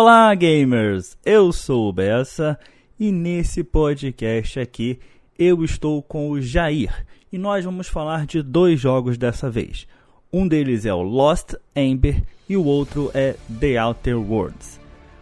Olá, 0.00 0.32
gamers! 0.32 1.18
Eu 1.26 1.52
sou 1.52 1.88
o 1.88 1.92
Bessa 1.92 2.56
e 3.00 3.10
nesse 3.10 3.64
podcast 3.64 4.60
aqui 4.60 5.00
eu 5.36 5.64
estou 5.64 6.00
com 6.04 6.30
o 6.30 6.40
Jair 6.40 7.04
e 7.32 7.36
nós 7.36 7.64
vamos 7.64 7.88
falar 7.88 8.24
de 8.24 8.40
dois 8.40 8.78
jogos 8.78 9.18
dessa 9.18 9.50
vez. 9.50 9.88
Um 10.32 10.46
deles 10.46 10.86
é 10.86 10.94
o 10.94 11.02
Lost 11.02 11.54
Ember 11.74 12.22
e 12.48 12.56
o 12.56 12.64
outro 12.64 13.10
é 13.12 13.34
The 13.58 13.82
Outer 13.82 14.16
Worlds. 14.20 14.78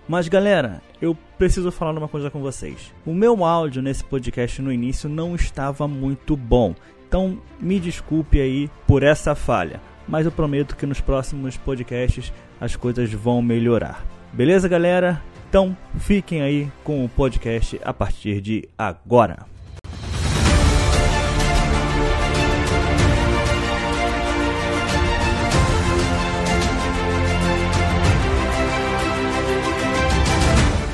Mas 0.07 0.29
galera, 0.29 0.83
eu 1.01 1.17
preciso 1.39 1.73
falar 1.73 1.97
uma 1.97 2.07
coisa 2.07 2.31
com 2.31 2.43
vocês. 2.43 2.93
O 3.07 3.15
meu 3.15 3.47
áudio 3.47 3.81
nesse 3.81 4.05
podcast 4.05 4.61
no 4.61 4.71
início 4.71 5.09
não 5.09 5.35
estava 5.35 5.89
muito 5.89 6.37
bom, 6.37 6.75
então 7.09 7.41
me 7.59 7.81
desculpe 7.81 8.39
aí 8.39 8.69
por 8.87 9.03
essa 9.03 9.35
falha, 9.35 9.81
mas 10.07 10.27
eu 10.27 10.33
prometo 10.33 10.77
que 10.77 10.85
nos 10.85 11.01
próximos 11.01 11.57
podcasts 11.57 12.31
as 12.61 12.77
coisas 12.77 13.11
vão 13.11 13.41
melhorar. 13.41 14.05
Beleza, 14.37 14.69
galera? 14.69 15.23
Então 15.49 15.75
fiquem 15.99 16.43
aí 16.43 16.69
com 16.85 17.03
o 17.03 17.09
podcast 17.09 17.81
a 17.83 17.91
partir 17.91 18.43
de 18.43 18.69
agora. 18.77 19.47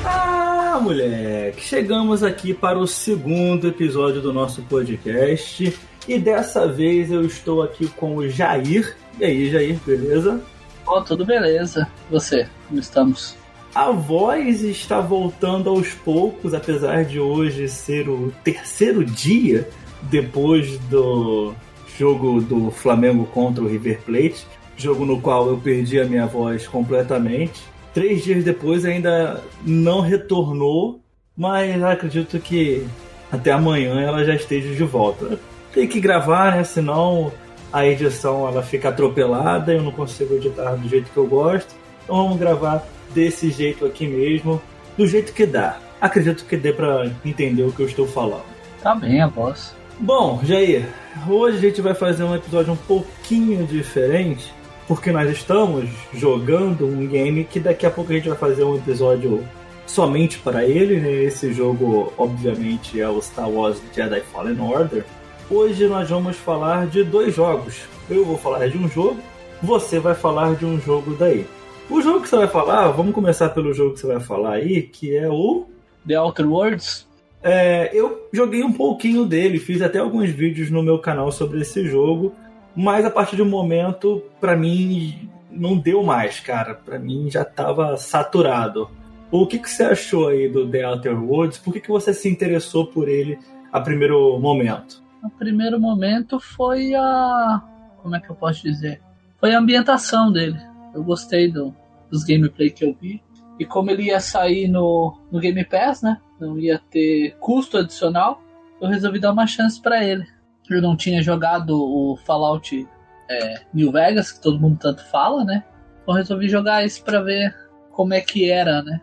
Ah, 0.05 0.79
moleque, 0.81 1.59
chegamos 1.59 2.23
aqui 2.23 2.53
para 2.53 2.79
o 2.79 2.87
segundo 2.87 3.67
episódio 3.67 4.21
do 4.21 4.31
nosso 4.31 4.61
podcast 4.61 5.77
e 6.07 6.17
dessa 6.17 6.65
vez 6.65 7.11
eu 7.11 7.25
estou 7.25 7.61
aqui 7.61 7.89
com 7.89 8.15
o 8.15 8.29
Jair. 8.29 8.95
E 9.19 9.25
aí, 9.25 9.51
Jair, 9.51 9.77
beleza? 9.85 10.41
Oh, 10.85 11.01
tudo 11.01 11.25
beleza. 11.25 11.87
Você, 12.09 12.47
como 12.67 12.79
estamos? 12.79 13.42
A 13.75 13.89
voz 13.89 14.61
está 14.61 15.01
voltando 15.01 15.67
aos 15.67 15.95
poucos, 15.95 16.53
apesar 16.53 17.05
de 17.05 17.19
hoje 17.19 17.67
ser 17.67 18.07
o 18.07 18.31
terceiro 18.43 19.03
dia 19.03 19.67
depois 20.03 20.77
do 20.77 21.55
jogo 21.97 22.39
do 22.39 22.69
Flamengo 22.69 23.25
contra 23.25 23.63
o 23.63 23.67
River 23.67 23.99
Plate, 24.05 24.45
jogo 24.77 25.05
no 25.05 25.19
qual 25.19 25.47
eu 25.47 25.57
perdi 25.57 25.99
a 25.99 26.05
minha 26.05 26.27
voz 26.27 26.67
completamente. 26.67 27.63
Três 27.95 28.23
dias 28.23 28.43
depois 28.43 28.85
ainda 28.85 29.41
não 29.65 30.01
retornou, 30.01 31.01
mas 31.35 31.81
acredito 31.81 32.39
que 32.39 32.85
até 33.31 33.51
amanhã 33.51 33.99
ela 34.01 34.23
já 34.23 34.35
esteja 34.35 34.71
de 34.75 34.83
volta. 34.83 35.39
Tem 35.73 35.87
que 35.87 35.99
gravar, 35.99 36.57
né? 36.57 36.63
Senão 36.63 37.31
a 37.71 37.87
edição 37.87 38.47
ela 38.47 38.61
fica 38.61 38.89
atropelada, 38.89 39.73
eu 39.73 39.81
não 39.81 39.91
consigo 39.91 40.35
editar 40.35 40.75
do 40.75 40.87
jeito 40.87 41.09
que 41.09 41.17
eu 41.17 41.25
gosto. 41.25 41.73
Então 42.03 42.17
vamos 42.17 42.37
gravar 42.37 42.85
desse 43.13 43.51
jeito 43.51 43.85
aqui 43.85 44.07
mesmo, 44.07 44.61
do 44.97 45.07
jeito 45.07 45.33
que 45.33 45.45
dá. 45.45 45.77
Acredito 45.99 46.45
que 46.45 46.57
dê 46.57 46.73
para 46.73 47.11
entender 47.25 47.63
o 47.63 47.71
que 47.71 47.81
eu 47.81 47.87
estou 47.87 48.07
falando. 48.07 48.45
Tá 48.81 48.93
bem 48.93 49.21
a 49.21 49.27
voz. 49.27 49.75
Bom, 49.99 50.41
Jair, 50.43 50.87
hoje 51.27 51.57
a 51.57 51.61
gente 51.61 51.81
vai 51.81 51.93
fazer 51.93 52.23
um 52.23 52.35
episódio 52.35 52.73
um 52.73 52.77
pouquinho 52.77 53.65
diferente, 53.65 54.53
porque 54.87 55.11
nós 55.11 55.29
estamos 55.29 55.89
jogando 56.13 56.85
um 56.85 57.07
game 57.07 57.45
que 57.45 57.59
daqui 57.59 57.85
a 57.85 57.91
pouco 57.91 58.11
a 58.11 58.15
gente 58.15 58.27
vai 58.27 58.37
fazer 58.37 58.63
um 58.63 58.75
episódio 58.75 59.47
somente 59.85 60.39
para 60.39 60.65
ele, 60.65 60.99
né? 60.99 61.23
Esse 61.23 61.53
jogo, 61.53 62.11
obviamente, 62.17 62.99
é 62.99 63.07
o 63.07 63.21
Star 63.21 63.49
Wars 63.49 63.81
Jedi 63.95 64.21
Fallen 64.21 64.59
Order. 64.59 65.05
Hoje 65.49 65.87
nós 65.87 66.09
vamos 66.09 66.35
falar 66.35 66.87
de 66.87 67.03
dois 67.03 67.35
jogos. 67.35 67.81
Eu 68.09 68.25
vou 68.25 68.37
falar 68.37 68.67
de 68.67 68.77
um 68.77 68.89
jogo, 68.89 69.19
você 69.61 69.99
vai 69.99 70.15
falar 70.15 70.55
de 70.55 70.65
um 70.65 70.79
jogo 70.81 71.15
daí. 71.15 71.45
O 71.89 72.01
jogo 72.01 72.21
que 72.21 72.29
você 72.29 72.37
vai 72.37 72.47
falar, 72.47 72.87
vamos 72.91 73.13
começar 73.13 73.49
pelo 73.49 73.73
jogo 73.73 73.93
que 73.93 73.99
você 73.99 74.07
vai 74.07 74.19
falar 74.19 74.53
aí, 74.53 74.83
que 74.83 75.15
é 75.15 75.29
o. 75.29 75.67
The 76.07 76.19
Outer 76.19 76.49
Worlds? 76.49 77.07
É, 77.41 77.89
eu 77.93 78.29
joguei 78.31 78.63
um 78.63 78.71
pouquinho 78.71 79.25
dele, 79.25 79.59
fiz 79.59 79.81
até 79.81 79.99
alguns 79.99 80.29
vídeos 80.29 80.71
no 80.71 80.81
meu 80.81 80.97
canal 80.99 81.31
sobre 81.31 81.59
esse 81.61 81.85
jogo, 81.85 82.33
mas 82.75 83.05
a 83.05 83.09
partir 83.09 83.35
de 83.35 83.41
um 83.41 83.49
momento, 83.49 84.23
para 84.39 84.55
mim, 84.55 85.29
não 85.51 85.77
deu 85.77 86.03
mais, 86.03 86.39
cara. 86.39 86.73
Para 86.73 86.97
mim 86.97 87.29
já 87.29 87.43
tava 87.43 87.97
saturado. 87.97 88.89
O 89.29 89.45
que, 89.45 89.59
que 89.59 89.69
você 89.69 89.83
achou 89.83 90.29
aí 90.29 90.47
do 90.47 90.69
The 90.69 90.87
Outer 90.87 91.21
Worlds? 91.21 91.57
Por 91.57 91.73
que, 91.73 91.81
que 91.81 91.89
você 91.89 92.13
se 92.13 92.29
interessou 92.29 92.87
por 92.87 93.09
ele 93.09 93.37
a 93.71 93.81
primeiro 93.81 94.39
momento? 94.39 95.03
O 95.21 95.29
primeiro 95.29 95.79
momento 95.79 96.39
foi 96.39 96.95
a. 96.95 97.61
Como 98.01 98.15
é 98.15 98.19
que 98.19 98.29
eu 98.29 98.35
posso 98.35 98.63
dizer? 98.63 99.01
Foi 99.39 99.53
a 99.53 99.59
ambientação 99.59 100.31
dele. 100.31 100.59
Eu 100.93 101.03
gostei 101.03 101.51
do, 101.51 101.73
dos 102.13 102.23
gameplay 102.23 102.69
que 102.69 102.85
eu 102.85 102.95
vi. 103.01 103.23
E 103.59 103.65
como 103.65 103.89
ele 103.89 104.03
ia 104.03 104.19
sair 104.19 104.67
no, 104.67 105.17
no 105.31 105.39
Game 105.39 105.65
Pass, 105.65 106.03
né? 106.03 106.21
Não 106.39 106.59
ia 106.59 106.79
ter 106.91 107.35
custo 107.39 107.79
adicional, 107.79 108.41
eu 108.79 108.87
resolvi 108.87 109.19
dar 109.19 109.31
uma 109.31 109.47
chance 109.47 109.81
para 109.81 110.03
ele. 110.03 110.25
Eu 110.69 110.81
não 110.81 110.95
tinha 110.95 111.23
jogado 111.23 111.71
o 111.71 112.15
Fallout 112.17 112.87
é, 113.29 113.61
New 113.73 113.91
Vegas, 113.91 114.31
que 114.31 114.41
todo 114.41 114.59
mundo 114.59 114.77
tanto 114.79 115.03
fala, 115.09 115.43
né? 115.43 115.63
Então 116.01 116.13
resolvi 116.13 116.47
jogar 116.47 116.85
esse 116.85 117.01
para 117.01 117.21
ver 117.21 117.55
como 117.91 118.13
é 118.13 118.21
que 118.21 118.49
era, 118.49 118.83
né? 118.83 119.01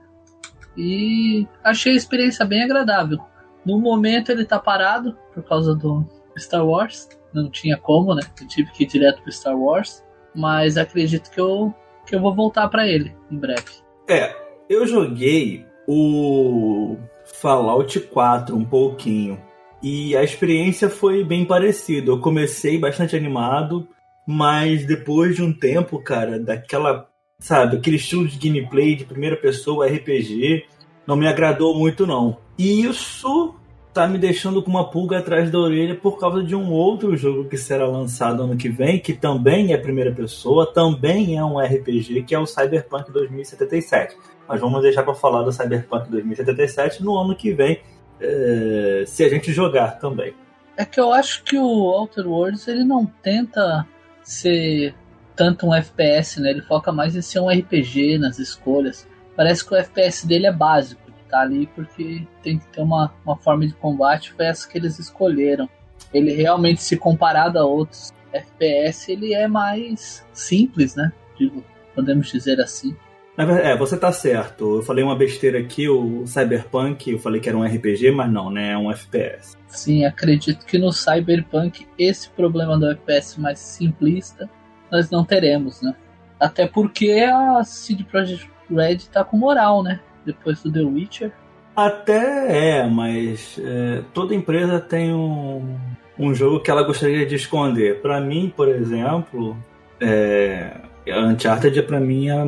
E 0.77 1.48
achei 1.65 1.92
a 1.92 1.97
experiência 1.97 2.44
bem 2.44 2.62
agradável. 2.62 3.19
No 3.65 3.78
momento 3.78 4.31
ele 4.31 4.44
tá 4.44 4.59
parado 4.59 5.16
por 5.34 5.42
causa 5.42 5.75
do 5.75 6.06
Star 6.38 6.65
Wars. 6.65 7.09
Não 7.32 7.50
tinha 7.50 7.77
como, 7.77 8.15
né? 8.15 8.22
Eu 8.41 8.47
tive 8.47 8.71
que 8.72 8.84
ir 8.84 8.87
direto 8.87 9.22
pro 9.22 9.32
Star 9.32 9.59
Wars. 9.59 10.04
Mas 10.34 10.77
acredito 10.77 11.31
que 11.31 11.41
eu, 11.41 11.75
que 12.10 12.16
eu 12.16 12.21
vou 12.21 12.34
voltar 12.34 12.69
para 12.69 12.87
ele 12.87 13.15
em 13.31 13.38
breve. 13.38 13.62
É, 14.09 14.34
eu 14.69 14.84
joguei 14.84 15.65
o 15.87 16.97
Fallout 17.41 17.98
4 18.00 18.56
um 18.56 18.65
pouquinho. 18.65 19.41
E 19.81 20.16
a 20.16 20.22
experiência 20.22 20.91
foi 20.91 21.25
bem 21.25 21.44
parecida. 21.44 22.10
Eu 22.10 22.21
comecei 22.21 22.78
bastante 22.78 23.16
animado, 23.16 23.88
mas 24.26 24.84
depois 24.84 25.37
de 25.37 25.43
um 25.43 25.53
tempo, 25.53 26.03
cara, 26.03 26.38
daquela, 26.38 27.09
sabe, 27.38 27.76
aquele 27.76 27.97
estilo 27.97 28.27
de 28.27 28.37
gameplay 28.37 28.97
de 28.97 29.04
primeira 29.04 29.37
pessoa, 29.37 29.87
RPG, 29.87 30.65
não 31.06 31.16
me 31.16 31.28
agradou 31.28 31.78
muito 31.78 32.06
não. 32.06 32.38
E 32.59 32.82
isso 32.84 33.54
tá 33.93 34.06
me 34.06 34.19
deixando 34.19 34.62
com 34.62 34.71
uma 34.71 34.89
pulga 34.89 35.19
atrás 35.19 35.51
da 35.51 35.59
orelha 35.59 35.95
por 35.97 36.19
causa 36.19 36.43
de 36.43 36.55
um 36.55 36.71
outro 36.71 37.17
jogo 37.17 37.49
que 37.49 37.56
será 37.56 37.87
lançado 37.87 38.43
ano 38.43 38.56
que 38.56 38.69
vem, 38.69 39.01
que 39.01 39.12
também 39.12 39.73
é 39.73 39.77
primeira 39.77 40.12
pessoa, 40.12 40.73
também 40.73 41.37
é 41.37 41.45
um 41.45 41.59
RPG, 41.59 42.23
que 42.23 42.34
é 42.34 42.39
o 42.39 42.47
Cyberpunk 42.47 43.11
2077. 43.11 44.17
Mas 44.49 44.61
vamos 44.61 44.83
deixar 44.83 45.03
para 45.03 45.15
falar 45.15 45.43
do 45.43 45.53
Cyberpunk 45.53 46.09
2077 46.09 47.03
no 47.03 47.19
ano 47.19 47.34
que 47.34 47.53
vem, 47.53 47.81
é, 48.21 49.05
se 49.06 49.25
a 49.25 49.28
gente 49.28 49.53
jogar 49.53 49.99
também. 49.99 50.34
É 50.77 50.84
que 50.84 51.01
eu 51.01 51.12
acho 51.12 51.43
que 51.43 51.59
o 51.59 51.65
Outer 51.65 52.27
Worlds 52.27 52.69
ele 52.69 52.84
não 52.84 53.05
tenta 53.05 53.87
ser 54.22 54.95
tanto 55.34 55.67
um 55.67 55.75
FPS, 55.75 56.41
né? 56.41 56.51
Ele 56.51 56.62
foca 56.62 56.93
mais 56.93 57.17
em 57.17 57.22
ser 57.22 57.41
um 57.41 57.49
RPG 57.49 58.19
nas 58.19 58.39
escolhas. 58.39 59.07
Parece 59.34 59.67
que 59.67 59.75
o 59.75 59.77
FPS 59.77 60.27
dele 60.27 60.47
é 60.47 60.53
básico 60.53 61.09
tá 61.30 61.41
ali 61.41 61.66
porque 61.74 62.26
tem 62.42 62.58
que 62.58 62.66
ter 62.68 62.80
uma, 62.80 63.12
uma 63.24 63.36
forma 63.36 63.66
de 63.66 63.74
combate, 63.74 64.32
foi 64.32 64.46
essa 64.46 64.68
que 64.68 64.78
eles 64.78 64.98
escolheram. 64.98 65.68
Ele 66.12 66.32
realmente, 66.32 66.82
se 66.82 66.96
comparado 66.96 67.58
a 67.58 67.64
outros 67.64 68.12
FPS, 68.32 69.10
ele 69.12 69.34
é 69.34 69.46
mais 69.46 70.26
simples, 70.32 70.94
né? 70.94 71.12
Digo, 71.38 71.64
podemos 71.94 72.30
dizer 72.30 72.60
assim. 72.60 72.96
É, 73.36 73.76
você 73.76 73.96
tá 73.96 74.12
certo. 74.12 74.76
Eu 74.76 74.82
falei 74.82 75.02
uma 75.02 75.16
besteira 75.16 75.58
aqui, 75.58 75.88
o 75.88 76.26
Cyberpunk, 76.26 77.10
eu 77.10 77.18
falei 77.18 77.41
que 77.41 77.48
era 77.48 77.56
um 77.56 77.64
RPG, 77.64 78.10
mas 78.10 78.30
não, 78.30 78.50
né? 78.50 78.72
É 78.72 78.78
um 78.78 78.91
FPS. 78.91 79.56
Sim, 79.66 80.04
acredito 80.04 80.66
que 80.66 80.78
no 80.78 80.92
Cyberpunk 80.92 81.86
esse 81.98 82.28
problema 82.30 82.78
do 82.78 82.91
FPS 82.91 83.41
mais 83.41 83.58
simplista 83.58 84.50
nós 84.91 85.10
não 85.10 85.24
teremos, 85.24 85.80
né? 85.80 85.94
Até 86.38 86.66
porque 86.66 87.20
a 87.22 87.62
CD 87.64 88.04
Projekt 88.04 88.50
Red 88.68 88.98
tá 89.12 89.24
com 89.24 89.36
moral, 89.36 89.82
né? 89.82 90.00
Depois 90.32 90.62
do 90.62 90.72
The 90.72 90.80
Witcher? 90.80 91.32
Até 91.74 92.80
é, 92.80 92.86
mas 92.86 93.59
é, 93.62 94.03
toda 94.12 94.34
empresa 94.34 94.80
tem 94.80 95.12
um, 95.15 95.77
um 96.18 96.34
jogo 96.34 96.60
que 96.60 96.71
ela 96.71 96.82
gostaria 96.82 97.24
de 97.24 97.36
esconder. 97.36 98.00
Para 98.03 98.21
mim, 98.21 98.53
por 98.54 98.68
exemplo, 98.68 99.56
é, 100.00 100.72
a 101.10 101.21
Uncharted 101.21 101.78
é 101.78 101.82
para 101.82 102.00
mim 102.00 102.28
a, 102.28 102.44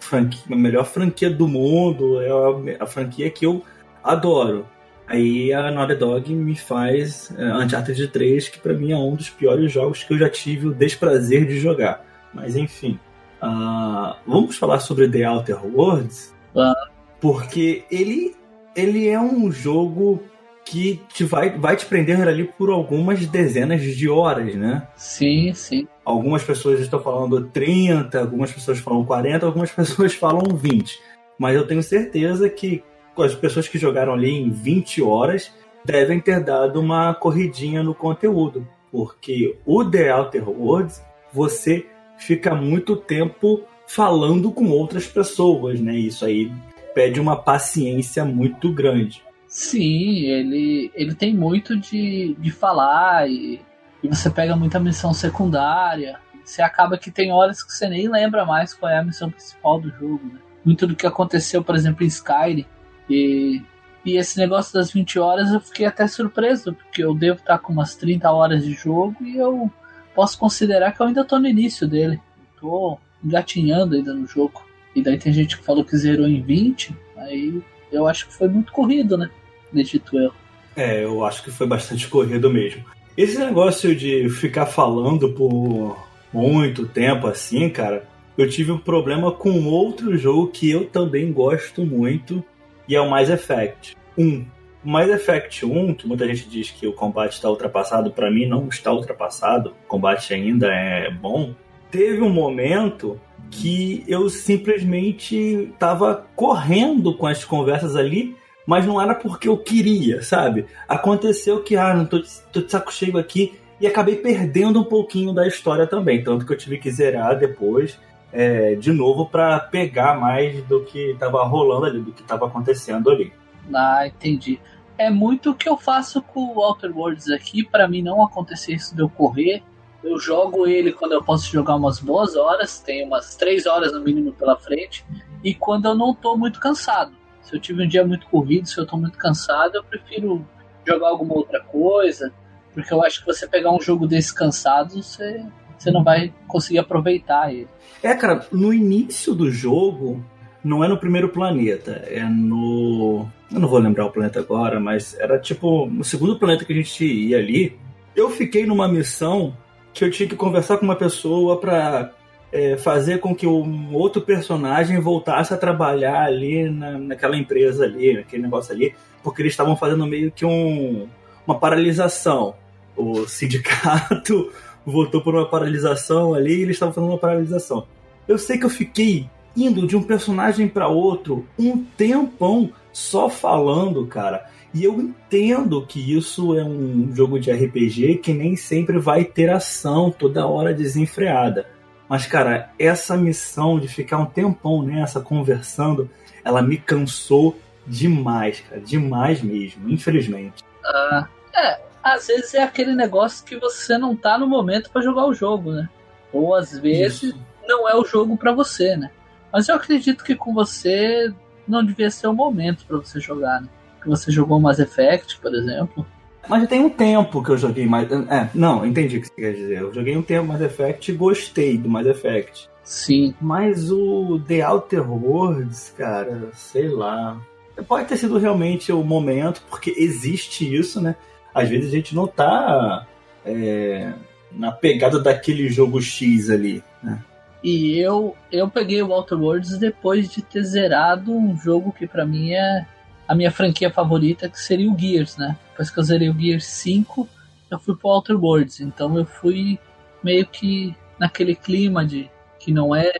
franquia, 0.00 0.42
a 0.50 0.56
melhor 0.56 0.84
franquia 0.84 1.30
do 1.30 1.46
mundo, 1.46 2.20
é 2.20 2.30
a, 2.30 2.84
a, 2.84 2.86
franquia 2.86 3.30
que 3.30 3.44
eu 3.44 3.62
adoro. 4.02 4.66
Aí 5.06 5.52
a 5.52 5.70
Naughty 5.70 5.96
Dog 5.96 6.34
me 6.34 6.56
faz 6.56 7.32
é, 7.36 7.52
Uncharted 7.52 8.08
3, 8.08 8.48
que 8.48 8.60
para 8.60 8.72
mim 8.72 8.92
é 8.92 8.96
um 8.96 9.14
dos 9.14 9.28
piores 9.28 9.70
jogos 9.70 10.04
que 10.04 10.14
eu 10.14 10.18
já 10.18 10.30
tive 10.30 10.68
o 10.68 10.74
desprazer 10.74 11.46
de 11.46 11.58
jogar. 11.58 12.04
Mas 12.32 12.56
enfim, 12.56 12.98
uh, 13.42 14.14
vamos 14.26 14.56
falar 14.56 14.80
sobre 14.80 15.08
The 15.08 15.28
Outer 15.28 15.66
Worlds? 15.66 16.34
Uh, 16.54 16.91
porque 17.22 17.84
ele, 17.88 18.34
ele 18.74 19.08
é 19.08 19.18
um 19.18 19.50
jogo 19.52 20.20
que 20.64 21.00
te 21.14 21.22
vai, 21.22 21.56
vai 21.56 21.76
te 21.76 21.86
prender 21.86 22.20
ali 22.26 22.44
por 22.44 22.68
algumas 22.68 23.24
dezenas 23.26 23.80
de 23.80 24.08
horas, 24.10 24.56
né? 24.56 24.88
Sim, 24.96 25.54
sim. 25.54 25.86
Algumas 26.04 26.42
pessoas 26.42 26.80
estão 26.80 27.00
falando 27.00 27.48
30, 27.48 28.18
algumas 28.18 28.50
pessoas 28.50 28.80
falam 28.80 29.04
40, 29.04 29.46
algumas 29.46 29.70
pessoas 29.72 30.14
falam 30.14 30.56
20. 30.56 30.98
mas 31.38 31.54
eu 31.54 31.64
tenho 31.66 31.82
certeza 31.82 32.50
que 32.50 32.82
as 33.16 33.34
pessoas 33.36 33.68
que 33.68 33.78
jogaram 33.78 34.14
ali 34.14 34.30
em 34.30 34.50
20 34.50 35.00
horas 35.02 35.52
devem 35.84 36.18
ter 36.18 36.42
dado 36.42 36.80
uma 36.80 37.14
corridinha 37.14 37.82
no 37.84 37.94
conteúdo, 37.94 38.66
porque 38.90 39.56
o 39.64 39.84
The 39.84 40.12
Outer 40.12 40.48
Worlds 40.48 41.02
você 41.32 41.86
fica 42.18 42.54
muito 42.54 42.96
tempo 42.96 43.62
falando 43.86 44.50
com 44.50 44.70
outras 44.70 45.06
pessoas, 45.06 45.80
né? 45.80 45.94
Isso 45.94 46.24
aí 46.24 46.50
pede 46.94 47.20
uma 47.20 47.36
paciência 47.36 48.24
muito 48.24 48.72
grande. 48.72 49.22
Sim, 49.46 50.24
ele, 50.24 50.90
ele 50.94 51.14
tem 51.14 51.34
muito 51.34 51.78
de, 51.78 52.34
de 52.38 52.50
falar 52.50 53.28
e, 53.28 53.60
e 54.02 54.08
você 54.08 54.30
pega 54.30 54.56
muita 54.56 54.80
missão 54.80 55.12
secundária. 55.12 56.18
Você 56.44 56.62
acaba 56.62 56.96
que 56.96 57.10
tem 57.10 57.32
horas 57.32 57.62
que 57.62 57.72
você 57.72 57.88
nem 57.88 58.08
lembra 58.08 58.44
mais 58.44 58.72
qual 58.72 58.90
é 58.90 58.98
a 58.98 59.04
missão 59.04 59.30
principal 59.30 59.78
do 59.78 59.90
jogo, 59.90 60.20
né? 60.24 60.40
Muito 60.64 60.86
do 60.86 60.96
que 60.96 61.06
aconteceu, 61.06 61.62
por 61.62 61.74
exemplo, 61.74 62.02
em 62.02 62.06
Skyrim. 62.06 62.64
E, 63.10 63.62
e 64.04 64.16
esse 64.16 64.38
negócio 64.38 64.72
das 64.72 64.90
20 64.90 65.18
horas 65.18 65.52
eu 65.52 65.60
fiquei 65.60 65.86
até 65.86 66.06
surpreso, 66.06 66.72
porque 66.72 67.04
eu 67.04 67.14
devo 67.14 67.38
estar 67.38 67.58
com 67.58 67.72
umas 67.72 67.94
30 67.94 68.30
horas 68.30 68.64
de 68.64 68.72
jogo 68.72 69.16
e 69.20 69.36
eu 69.36 69.70
posso 70.14 70.38
considerar 70.38 70.92
que 70.92 71.00
eu 71.00 71.06
ainda 71.06 71.24
tô 71.24 71.38
no 71.38 71.46
início 71.46 71.86
dele. 71.86 72.20
tô 72.60 72.98
engatinhando 73.22 73.94
ainda 73.94 74.14
no 74.14 74.26
jogo. 74.26 74.64
E 74.94 75.02
daí 75.02 75.18
tem 75.18 75.32
gente 75.32 75.56
que 75.56 75.64
falou 75.64 75.84
que 75.84 75.96
zerou 75.96 76.26
em 76.26 76.42
20, 76.42 76.94
aí 77.16 77.62
eu 77.90 78.06
acho 78.06 78.26
que 78.26 78.34
foi 78.34 78.48
muito 78.48 78.72
corrido, 78.72 79.16
né? 79.16 79.30
Acredito 79.68 80.18
eu. 80.18 80.32
É, 80.76 81.04
eu 81.04 81.24
acho 81.24 81.42
que 81.42 81.50
foi 81.50 81.66
bastante 81.66 82.08
corrido 82.08 82.50
mesmo. 82.50 82.84
Esse 83.16 83.38
negócio 83.38 83.94
de 83.94 84.28
ficar 84.30 84.66
falando 84.66 85.32
por 85.32 85.98
muito 86.32 86.86
tempo 86.86 87.26
assim, 87.26 87.68
cara, 87.68 88.08
eu 88.36 88.48
tive 88.48 88.72
um 88.72 88.78
problema 88.78 89.30
com 89.30 89.66
outro 89.66 90.16
jogo 90.16 90.48
que 90.48 90.70
eu 90.70 90.86
também 90.86 91.30
gosto 91.32 91.84
muito, 91.84 92.42
e 92.88 92.96
é 92.96 93.00
o 93.00 93.10
Mass 93.10 93.28
Effect 93.28 93.94
1. 94.16 94.46
O 94.84 94.90
Mass 94.90 95.10
Effect 95.10 95.64
1, 95.64 95.94
que 95.94 96.08
muita 96.08 96.26
gente 96.26 96.48
diz 96.48 96.70
que 96.70 96.86
o 96.86 96.92
combate 96.92 97.34
está 97.34 97.48
ultrapassado, 97.48 98.10
para 98.10 98.30
mim 98.30 98.46
não 98.46 98.68
está 98.68 98.92
ultrapassado, 98.92 99.74
o 99.84 99.88
combate 99.88 100.32
ainda 100.32 100.66
é 100.68 101.10
bom. 101.10 101.54
Teve 101.92 102.22
um 102.22 102.30
momento 102.30 103.20
que 103.50 104.02
eu 104.08 104.28
simplesmente 104.28 105.36
estava 105.36 106.26
correndo 106.34 107.14
com 107.14 107.26
as 107.26 107.44
conversas 107.44 107.94
ali, 107.94 108.34
mas 108.66 108.86
não 108.86 109.00
era 109.00 109.14
porque 109.14 109.48
eu 109.48 109.58
queria, 109.58 110.22
sabe? 110.22 110.66
Aconteceu 110.88 111.62
que, 111.62 111.76
ah, 111.76 111.94
não 111.94 112.06
tô, 112.06 112.20
tô 112.52 112.62
de 112.62 112.70
saco 112.70 112.92
cheio 112.92 113.18
aqui, 113.18 113.52
e 113.80 113.86
acabei 113.86 114.16
perdendo 114.16 114.80
um 114.80 114.84
pouquinho 114.84 115.32
da 115.32 115.46
história 115.46 115.86
também, 115.86 116.24
tanto 116.24 116.46
que 116.46 116.52
eu 116.52 116.56
tive 116.56 116.78
que 116.78 116.90
zerar 116.90 117.38
depois 117.38 117.98
é, 118.32 118.74
de 118.74 118.90
novo 118.92 119.26
para 119.26 119.60
pegar 119.60 120.18
mais 120.18 120.62
do 120.64 120.82
que 120.84 121.10
estava 121.10 121.44
rolando 121.44 121.86
ali, 121.86 122.00
do 122.00 122.12
que 122.12 122.22
estava 122.22 122.46
acontecendo 122.46 123.10
ali. 123.10 123.32
Ah, 123.74 124.06
entendi. 124.06 124.58
É 124.96 125.10
muito 125.10 125.50
o 125.50 125.54
que 125.54 125.68
eu 125.68 125.76
faço 125.76 126.22
com 126.22 126.54
o 126.54 126.60
Outer 126.60 126.96
Worlds 126.96 127.28
aqui, 127.30 127.64
para 127.64 127.86
mim 127.86 128.02
não 128.02 128.24
acontecer 128.24 128.72
isso 128.72 128.94
de 128.94 129.02
eu 129.02 129.08
correr. 129.08 129.62
Eu 130.02 130.18
jogo 130.18 130.66
ele 130.66 130.92
quando 130.92 131.12
eu 131.12 131.22
posso 131.22 131.50
jogar 131.50 131.76
umas 131.76 132.00
boas 132.00 132.34
horas, 132.36 132.80
tem 132.80 133.06
umas 133.06 133.36
três 133.36 133.66
horas 133.66 133.92
no 133.92 134.00
mínimo 134.00 134.32
pela 134.32 134.56
frente, 134.56 135.04
e 135.44 135.54
quando 135.54 135.86
eu 135.86 135.94
não 135.94 136.14
tô 136.14 136.36
muito 136.36 136.58
cansado. 136.58 137.12
Se 137.42 137.54
eu 137.54 137.60
tive 137.60 137.84
um 137.84 137.88
dia 137.88 138.04
muito 138.04 138.26
corrido, 138.26 138.68
se 138.68 138.78
eu 138.78 138.86
tô 138.86 138.96
muito 138.96 139.18
cansado, 139.18 139.76
eu 139.76 139.84
prefiro 139.84 140.44
jogar 140.86 141.08
alguma 141.08 141.34
outra 141.34 141.60
coisa, 141.60 142.32
porque 142.74 142.92
eu 142.92 143.02
acho 143.02 143.20
que 143.20 143.26
você 143.26 143.46
pegar 143.46 143.70
um 143.70 143.80
jogo 143.80 144.06
desse 144.06 144.34
cansado, 144.34 145.02
você, 145.02 145.44
você 145.78 145.90
não 145.90 146.02
vai 146.02 146.32
conseguir 146.48 146.78
aproveitar 146.78 147.52
ele. 147.52 147.68
É, 148.02 148.14
cara, 148.14 148.46
no 148.50 148.72
início 148.72 149.34
do 149.34 149.50
jogo, 149.50 150.24
não 150.64 150.82
é 150.82 150.88
no 150.88 150.98
primeiro 150.98 151.28
planeta, 151.28 152.02
é 152.06 152.24
no. 152.24 153.28
Eu 153.50 153.60
não 153.60 153.68
vou 153.68 153.78
lembrar 153.78 154.06
o 154.06 154.10
planeta 154.10 154.40
agora, 154.40 154.80
mas 154.80 155.18
era 155.18 155.38
tipo 155.38 155.86
no 155.86 156.02
segundo 156.04 156.38
planeta 156.38 156.64
que 156.64 156.72
a 156.72 156.76
gente 156.76 157.04
ia 157.04 157.38
ali. 157.38 157.78
Eu 158.14 158.30
fiquei 158.30 158.66
numa 158.66 158.88
missão 158.88 159.56
que 159.92 160.04
eu 160.04 160.10
tinha 160.10 160.28
que 160.28 160.36
conversar 160.36 160.78
com 160.78 160.84
uma 160.84 160.96
pessoa 160.96 161.58
pra 161.58 162.12
é, 162.52 162.76
fazer 162.76 163.18
com 163.18 163.34
que 163.34 163.46
um 163.46 163.94
outro 163.94 164.20
personagem 164.22 165.00
voltasse 165.00 165.54
a 165.54 165.56
trabalhar 165.56 166.22
ali 166.22 166.68
na, 166.68 166.98
naquela 166.98 167.36
empresa 167.36 167.84
ali, 167.84 168.14
naquele 168.14 168.42
negócio 168.42 168.74
ali, 168.74 168.94
porque 169.22 169.42
eles 169.42 169.52
estavam 169.52 169.76
fazendo 169.76 170.06
meio 170.06 170.30
que 170.30 170.44
um, 170.44 171.08
uma 171.46 171.58
paralisação. 171.58 172.54
O 172.94 173.26
sindicato 173.26 174.52
votou 174.84 175.22
por 175.22 175.34
uma 175.34 175.48
paralisação 175.48 176.34
ali 176.34 176.58
e 176.58 176.62
eles 176.62 176.76
estavam 176.76 176.92
fazendo 176.92 177.10
uma 177.10 177.18
paralisação. 177.18 177.86
Eu 178.28 178.36
sei 178.38 178.58
que 178.58 178.66
eu 178.66 178.70
fiquei 178.70 179.28
indo 179.56 179.86
de 179.86 179.96
um 179.96 180.02
personagem 180.02 180.68
para 180.68 180.88
outro 180.88 181.46
um 181.58 181.84
tempão 181.84 182.70
só 182.92 183.28
falando, 183.28 184.06
cara. 184.06 184.46
E 184.74 184.84
eu 184.84 184.98
entendo 185.00 185.86
que 185.86 186.16
isso 186.16 186.58
é 186.58 186.64
um 186.64 187.14
jogo 187.14 187.38
de 187.38 187.52
RPG 187.52 188.18
que 188.18 188.32
nem 188.32 188.56
sempre 188.56 188.98
vai 188.98 189.24
ter 189.24 189.50
ação 189.50 190.10
toda 190.10 190.46
hora 190.46 190.72
desenfreada. 190.72 191.66
Mas, 192.08 192.26
cara, 192.26 192.70
essa 192.78 193.16
missão 193.16 193.78
de 193.78 193.88
ficar 193.88 194.18
um 194.18 194.26
tempão 194.26 194.82
nessa 194.82 195.20
conversando, 195.20 196.10
ela 196.44 196.62
me 196.62 196.78
cansou 196.78 197.58
demais, 197.86 198.60
cara. 198.60 198.80
Demais 198.80 199.42
mesmo, 199.42 199.88
infelizmente. 199.90 200.62
Ah, 200.84 201.28
é, 201.54 201.80
às 202.02 202.26
vezes 202.26 202.54
é 202.54 202.62
aquele 202.62 202.94
negócio 202.94 203.44
que 203.44 203.56
você 203.56 203.96
não 203.98 204.16
tá 204.16 204.38
no 204.38 204.46
momento 204.46 204.90
para 204.90 205.02
jogar 205.02 205.26
o 205.26 205.34
jogo, 205.34 205.72
né? 205.72 205.88
Ou 206.32 206.54
às 206.54 206.78
vezes 206.78 207.22
Isso. 207.22 207.38
não 207.66 207.88
é 207.88 207.94
o 207.94 208.04
jogo 208.04 208.36
para 208.36 208.52
você, 208.52 208.96
né? 208.96 209.10
Mas 209.52 209.68
eu 209.68 209.76
acredito 209.76 210.24
que 210.24 210.34
com 210.34 210.54
você 210.54 211.32
não 211.68 211.84
devia 211.84 212.10
ser 212.10 212.26
o 212.26 212.34
momento 212.34 212.84
para 212.86 212.96
você 212.96 213.20
jogar, 213.20 213.60
né? 213.60 213.68
Que 214.02 214.08
você 214.08 214.30
jogou 214.30 214.60
Mass 214.60 214.78
Effect, 214.78 215.38
por 215.38 215.54
exemplo. 215.54 216.06
Mas 216.48 216.62
já 216.62 216.66
tem 216.66 216.80
um 216.80 216.90
tempo 216.90 217.42
que 217.42 217.50
eu 217.50 217.56
joguei 217.56 217.86
mais. 217.86 218.10
É, 218.10 218.50
não, 218.54 218.84
entendi 218.84 219.18
o 219.18 219.20
que 219.20 219.28
você 219.28 219.34
quer 219.34 219.52
dizer. 219.52 219.80
Eu 219.80 219.94
joguei 219.94 220.16
um 220.16 220.22
tempo 220.22 220.48
Mass 220.48 220.60
Effect 220.60 221.10
e 221.10 221.14
gostei 221.14 221.78
do 221.78 221.88
Mass 221.88 222.06
Effect. 222.06 222.68
Sim. 222.82 223.34
Mas 223.40 223.90
o 223.90 224.40
The 224.46 224.66
Outer 224.66 225.08
Worlds, 225.08 225.94
cara, 225.96 226.50
sei 226.52 226.88
lá. 226.88 227.40
Pode 227.86 228.08
ter 228.08 228.16
sido 228.16 228.38
realmente 228.38 228.92
o 228.92 229.02
momento, 229.02 229.62
porque 229.70 229.94
existe 229.96 230.74
isso, 230.74 231.00
né? 231.00 231.14
às 231.54 231.68
vezes 231.68 231.92
a 231.92 231.96
gente 231.96 232.14
não 232.14 232.26
tá 232.26 233.06
é, 233.44 234.12
na 234.50 234.72
pegada 234.72 235.20
daquele 235.20 235.68
jogo 235.68 236.00
X 236.00 236.50
ali, 236.50 236.82
né? 237.02 237.22
E 237.62 237.96
eu, 237.98 238.36
eu 238.50 238.68
peguei 238.68 239.00
o 239.02 239.12
Outer 239.12 239.40
Worlds 239.40 239.78
depois 239.78 240.28
de 240.28 240.42
ter 240.42 240.64
zerado 240.64 241.32
um 241.32 241.56
jogo 241.56 241.92
que 241.92 242.08
para 242.08 242.26
mim 242.26 242.52
é 242.52 242.84
a 243.26 243.34
minha 243.34 243.50
franquia 243.50 243.90
favorita, 243.90 244.48
que 244.48 244.60
seria 244.60 244.90
o 244.90 244.98
Gears, 244.98 245.36
né? 245.36 245.56
Depois 245.70 245.90
que 245.90 245.98
eu 245.98 246.02
zerei 246.02 246.28
o 246.28 246.38
Gears 246.38 246.64
5, 246.64 247.28
eu 247.70 247.78
fui 247.78 247.96
pro 247.96 248.08
Outer 248.08 248.36
Worlds. 248.36 248.80
Então 248.80 249.16
eu 249.16 249.24
fui 249.24 249.78
meio 250.22 250.46
que 250.46 250.94
naquele 251.18 251.54
clima 251.54 252.04
de 252.04 252.30
que 252.58 252.72
não 252.72 252.94
é. 252.94 253.12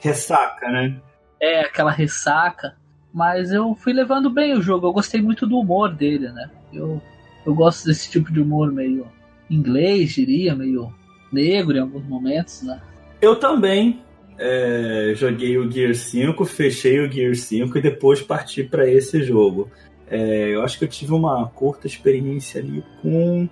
Ressaca, 0.00 0.68
né? 0.70 0.96
É, 1.40 1.60
aquela 1.60 1.90
ressaca. 1.90 2.76
Mas 3.12 3.52
eu 3.52 3.74
fui 3.76 3.92
levando 3.92 4.28
bem 4.28 4.54
o 4.54 4.62
jogo. 4.62 4.86
Eu 4.86 4.92
gostei 4.92 5.22
muito 5.22 5.46
do 5.46 5.58
humor 5.58 5.94
dele, 5.94 6.28
né? 6.30 6.50
Eu 6.72 7.00
eu 7.44 7.54
gosto 7.54 7.86
desse 7.86 8.10
tipo 8.10 8.32
de 8.32 8.40
humor 8.40 8.72
meio 8.72 9.06
inglês, 9.50 10.12
diria, 10.12 10.54
meio 10.54 10.92
negro 11.30 11.76
em 11.76 11.80
alguns 11.80 12.04
momentos, 12.04 12.62
né? 12.62 12.80
Eu 13.20 13.36
também 13.36 14.02
é, 14.38 15.12
joguei 15.14 15.56
o 15.56 15.70
Gear 15.70 15.94
5, 15.94 16.44
fechei 16.44 17.00
o 17.00 17.10
Gear 17.10 17.34
5 17.34 17.78
e 17.78 17.82
depois 17.82 18.20
parti 18.20 18.64
para 18.64 18.88
esse 18.88 19.22
jogo. 19.22 19.70
É, 20.08 20.54
eu 20.54 20.62
acho 20.62 20.78
que 20.78 20.84
eu 20.84 20.88
tive 20.88 21.12
uma 21.12 21.46
curta 21.48 21.86
experiência 21.86 22.60
ali 22.60 22.84
com 23.00 23.48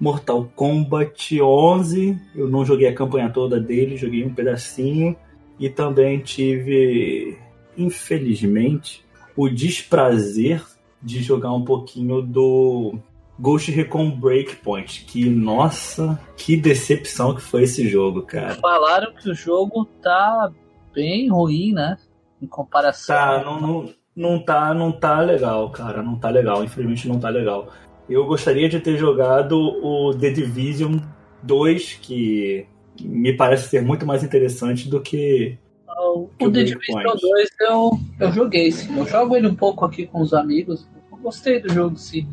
Mortal 0.00 0.50
Kombat 0.54 1.40
11. 1.40 2.18
Eu 2.34 2.48
não 2.48 2.64
joguei 2.64 2.88
a 2.88 2.94
campanha 2.94 3.30
toda 3.30 3.60
dele, 3.60 3.96
joguei 3.96 4.24
um 4.24 4.34
pedacinho. 4.34 5.16
E 5.58 5.68
também 5.68 6.20
tive, 6.20 7.36
infelizmente, 7.76 9.04
o 9.36 9.48
desprazer 9.48 10.64
de 11.02 11.22
jogar 11.22 11.52
um 11.52 11.64
pouquinho 11.64 12.22
do 12.22 12.98
Ghost 13.38 13.70
Recon 13.70 14.10
Breakpoint, 14.10 15.04
que 15.04 15.28
nossa, 15.28 16.18
que 16.36 16.56
decepção 16.56 17.34
que 17.34 17.40
foi 17.40 17.62
esse 17.62 17.88
jogo, 17.88 18.22
cara. 18.22 18.56
Falaram 18.56 19.14
que 19.14 19.30
o 19.30 19.34
jogo 19.34 19.84
tá 20.02 20.50
bem 20.92 21.28
ruim, 21.28 21.72
né? 21.72 21.96
Em 22.42 22.46
comparação. 22.46 23.14
Tá, 23.14 23.44
não, 23.44 23.60
não, 23.60 23.94
não 24.14 24.44
tá, 24.44 24.74
não 24.74 24.90
tá 24.90 25.20
legal, 25.20 25.70
cara, 25.70 26.02
não 26.02 26.16
tá 26.16 26.30
legal, 26.30 26.64
infelizmente 26.64 27.06
não 27.06 27.20
tá 27.20 27.28
legal. 27.28 27.68
Eu 28.08 28.26
gostaria 28.26 28.68
de 28.68 28.80
ter 28.80 28.96
jogado 28.96 29.56
o 29.56 30.14
The 30.14 30.30
Division 30.30 30.96
2, 31.42 31.94
que 32.02 32.66
me 33.00 33.32
parece 33.36 33.68
ser 33.68 33.82
muito 33.82 34.04
mais 34.04 34.24
interessante 34.24 34.88
do 34.88 35.00
que 35.00 35.58
o, 35.98 36.28
o 36.40 36.50
The 36.50 36.64
Division 36.64 37.04
2 37.04 37.48
eu, 37.60 37.90
eu 38.20 38.32
joguei, 38.32 38.72
sim. 38.72 38.96
Eu 38.96 39.06
jogo 39.06 39.36
ele 39.36 39.46
um 39.46 39.54
pouco 39.54 39.84
aqui 39.84 40.06
com 40.06 40.20
os 40.20 40.32
amigos. 40.32 40.88
Eu 41.10 41.18
gostei 41.18 41.60
do 41.60 41.72
jogo, 41.72 41.96
sim. 41.96 42.26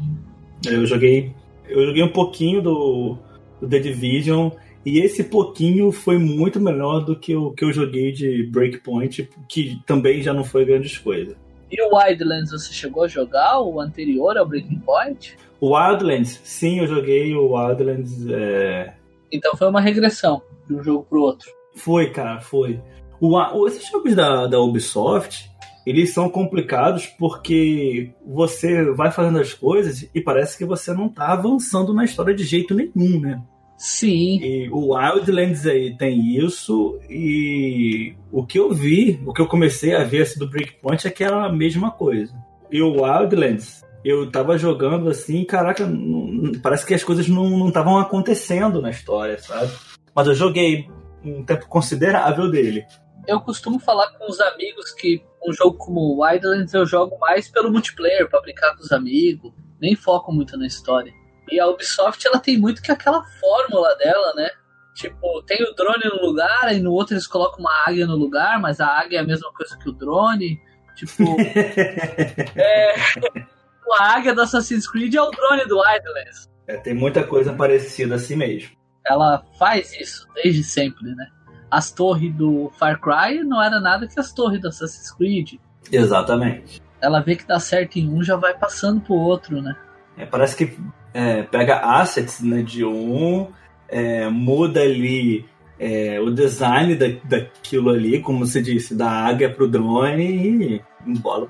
Eu 0.66 0.86
joguei. 0.86 1.32
Eu 1.68 1.86
joguei 1.88 2.04
um 2.04 2.12
pouquinho 2.12 2.62
do, 2.62 3.18
do 3.60 3.68
The 3.68 3.80
Division 3.80 4.52
E 4.86 5.00
esse 5.00 5.24
pouquinho 5.24 5.92
foi 5.92 6.18
muito 6.18 6.60
melhor 6.60 7.00
do 7.00 7.16
que 7.16 7.36
o 7.36 7.52
que 7.52 7.66
eu 7.66 7.74
joguei 7.74 8.12
de 8.12 8.44
Breakpoint, 8.44 9.28
que 9.50 9.82
também 9.86 10.22
já 10.22 10.34
não 10.34 10.44
foi 10.44 10.64
grandes 10.64 10.98
coisas. 10.98 11.36
E 11.72 11.82
o 11.82 11.98
Wildlands, 11.98 12.52
você 12.52 12.72
chegou 12.72 13.04
a 13.04 13.08
jogar 13.08 13.60
o 13.62 13.82
anterior 13.82 14.38
ao 14.38 14.46
Breaking 14.46 14.80
Point? 14.80 15.36
O 15.60 15.76
Wildlands, 15.76 16.40
sim, 16.44 16.80
eu 16.80 16.88
joguei 16.88 17.34
o 17.34 17.56
Wildlands. 17.56 18.28
É... 18.30 18.94
Então 19.32 19.56
foi 19.58 19.68
uma 19.68 19.82
regressão 19.82 20.42
de 20.68 20.76
um 20.76 20.84
jogo 20.84 21.06
pro 21.10 21.22
outro. 21.22 21.50
Foi, 21.76 22.12
cara, 22.12 22.40
foi. 22.40 22.80
O, 23.20 23.68
esses 23.68 23.90
jogos 23.90 24.16
da, 24.16 24.46
da 24.46 24.60
Ubisoft, 24.60 25.50
eles 25.86 26.14
são 26.14 26.30
complicados 26.30 27.06
porque 27.06 28.12
você 28.26 28.92
vai 28.92 29.12
fazendo 29.12 29.40
as 29.40 29.54
coisas 29.54 30.10
e 30.14 30.20
parece 30.20 30.58
que 30.58 30.66
você 30.66 30.94
não 30.94 31.08
tá 31.08 31.28
avançando 31.28 31.94
na 31.94 32.04
história 32.04 32.34
de 32.34 32.44
jeito 32.44 32.74
nenhum, 32.74 33.20
né? 33.20 33.42
Sim. 33.78 34.40
E 34.42 34.70
o 34.72 34.96
Wildlands 34.96 35.68
aí 35.68 35.96
tem 35.98 36.38
isso 36.38 36.98
e 37.10 38.16
o 38.32 38.46
que 38.46 38.58
eu 38.58 38.74
vi, 38.74 39.20
o 39.26 39.34
que 39.34 39.42
eu 39.42 39.48
comecei 39.48 39.94
a 39.94 40.04
ver 40.04 40.24
assim, 40.24 40.40
do 40.40 40.50
Breakpoint 40.50 41.06
é 41.06 41.12
que 41.12 41.24
era 41.24 41.46
a 41.46 41.52
mesma 41.52 41.92
coisa. 41.92 42.34
E 42.72 42.82
o 42.82 43.02
Wildlands, 43.04 43.84
eu 44.04 44.32
tava 44.32 44.58
jogando 44.58 45.10
assim, 45.10 45.44
caraca, 45.44 45.86
não, 45.86 46.54
parece 46.64 46.86
que 46.86 46.94
as 46.94 47.04
coisas 47.04 47.28
não 47.28 47.68
estavam 47.68 48.00
acontecendo 48.00 48.82
na 48.82 48.90
história, 48.90 49.38
sabe? 49.38 49.72
Mas 50.16 50.28
eu 50.28 50.34
joguei 50.34 50.88
um 51.24 51.44
tempo 51.44 51.68
considerável 51.68 52.50
dele 52.50 52.86
eu 53.28 53.40
costumo 53.42 53.80
falar 53.80 54.12
com 54.14 54.30
os 54.30 54.40
amigos 54.40 54.92
que 54.92 55.24
um 55.46 55.54
jogo 55.54 55.78
como 55.78 56.22
Wildlands 56.22 56.74
eu 56.74 56.86
jogo 56.86 57.18
mais 57.20 57.50
pelo 57.50 57.72
multiplayer, 57.72 58.30
para 58.30 58.42
brincar 58.42 58.76
com 58.76 58.82
os 58.82 58.92
amigos, 58.92 59.54
nem 59.80 59.96
foco 59.96 60.32
muito 60.32 60.58
na 60.58 60.66
história. 60.66 61.14
E 61.50 61.60
a 61.60 61.68
Ubisoft 61.68 62.26
ela 62.26 62.40
tem 62.40 62.58
muito 62.58 62.82
que 62.82 62.92
aquela 62.92 63.24
fórmula 63.40 63.96
dela, 63.98 64.34
né? 64.34 64.50
Tipo, 64.96 65.44
tem 65.44 65.62
o 65.64 65.74
drone 65.76 66.06
no 66.06 66.26
lugar, 66.26 66.74
e 66.74 66.80
no 66.80 66.94
outro 66.94 67.14
eles 67.14 67.28
colocam 67.28 67.60
uma 67.60 67.84
águia 67.86 68.08
no 68.08 68.16
lugar, 68.16 68.60
mas 68.60 68.80
a 68.80 68.88
águia 68.88 69.18
é 69.18 69.22
a 69.22 69.26
mesma 69.26 69.52
coisa 69.54 69.78
que 69.78 69.90
o 69.90 69.94
drone. 69.94 70.60
Tipo. 70.96 71.24
é, 72.56 72.96
a 74.00 74.16
águia 74.16 74.34
do 74.34 74.42
Assassin's 74.42 74.90
Creed 74.90 75.14
é 75.14 75.22
o 75.22 75.30
drone 75.32 75.66
do 75.66 75.80
Wildlands. 75.80 76.50
É, 76.68 76.78
tem 76.78 76.94
muita 76.94 77.24
coisa 77.24 77.54
parecida 77.54 78.16
assim 78.16 78.36
mesmo. 78.36 78.76
Ela 79.06 79.46
faz 79.60 79.94
isso 80.00 80.28
desde 80.34 80.64
sempre, 80.64 81.14
né? 81.14 81.28
As 81.76 81.92
torres 81.92 82.34
do 82.34 82.72
Far 82.80 83.00
Cry 83.02 83.44
não 83.44 83.62
era 83.62 83.82
nada 83.82 84.08
que 84.08 84.18
as 84.18 84.32
torres 84.32 84.62
do 84.62 84.70
Assassin's 84.70 85.12
Creed. 85.12 85.56
Exatamente. 85.92 86.82
Ela 87.02 87.20
vê 87.20 87.36
que 87.36 87.46
dá 87.46 87.60
certo 87.60 87.98
em 87.98 88.08
um, 88.08 88.24
já 88.24 88.38
vai 88.38 88.54
passando 88.54 89.02
pro 89.02 89.14
outro, 89.14 89.62
né? 89.62 89.76
É, 90.18 90.26
parece 90.26 90.56
que 90.56 90.80
é, 91.14 91.44
pega 91.44 91.80
assets 91.80 92.40
né, 92.42 92.62
de 92.62 92.86
um, 92.86 93.52
é, 93.90 94.30
muda 94.30 94.80
ali 94.82 95.46
é, 95.78 96.18
o 96.22 96.32
design 96.32 96.96
da, 96.96 97.08
daquilo 97.26 97.90
ali, 97.90 98.22
como 98.22 98.46
você 98.46 98.62
disse, 98.62 98.96
da 98.96 99.10
águia 99.10 99.54
pro 99.54 99.68
drone 99.68 100.78
e 100.78 100.82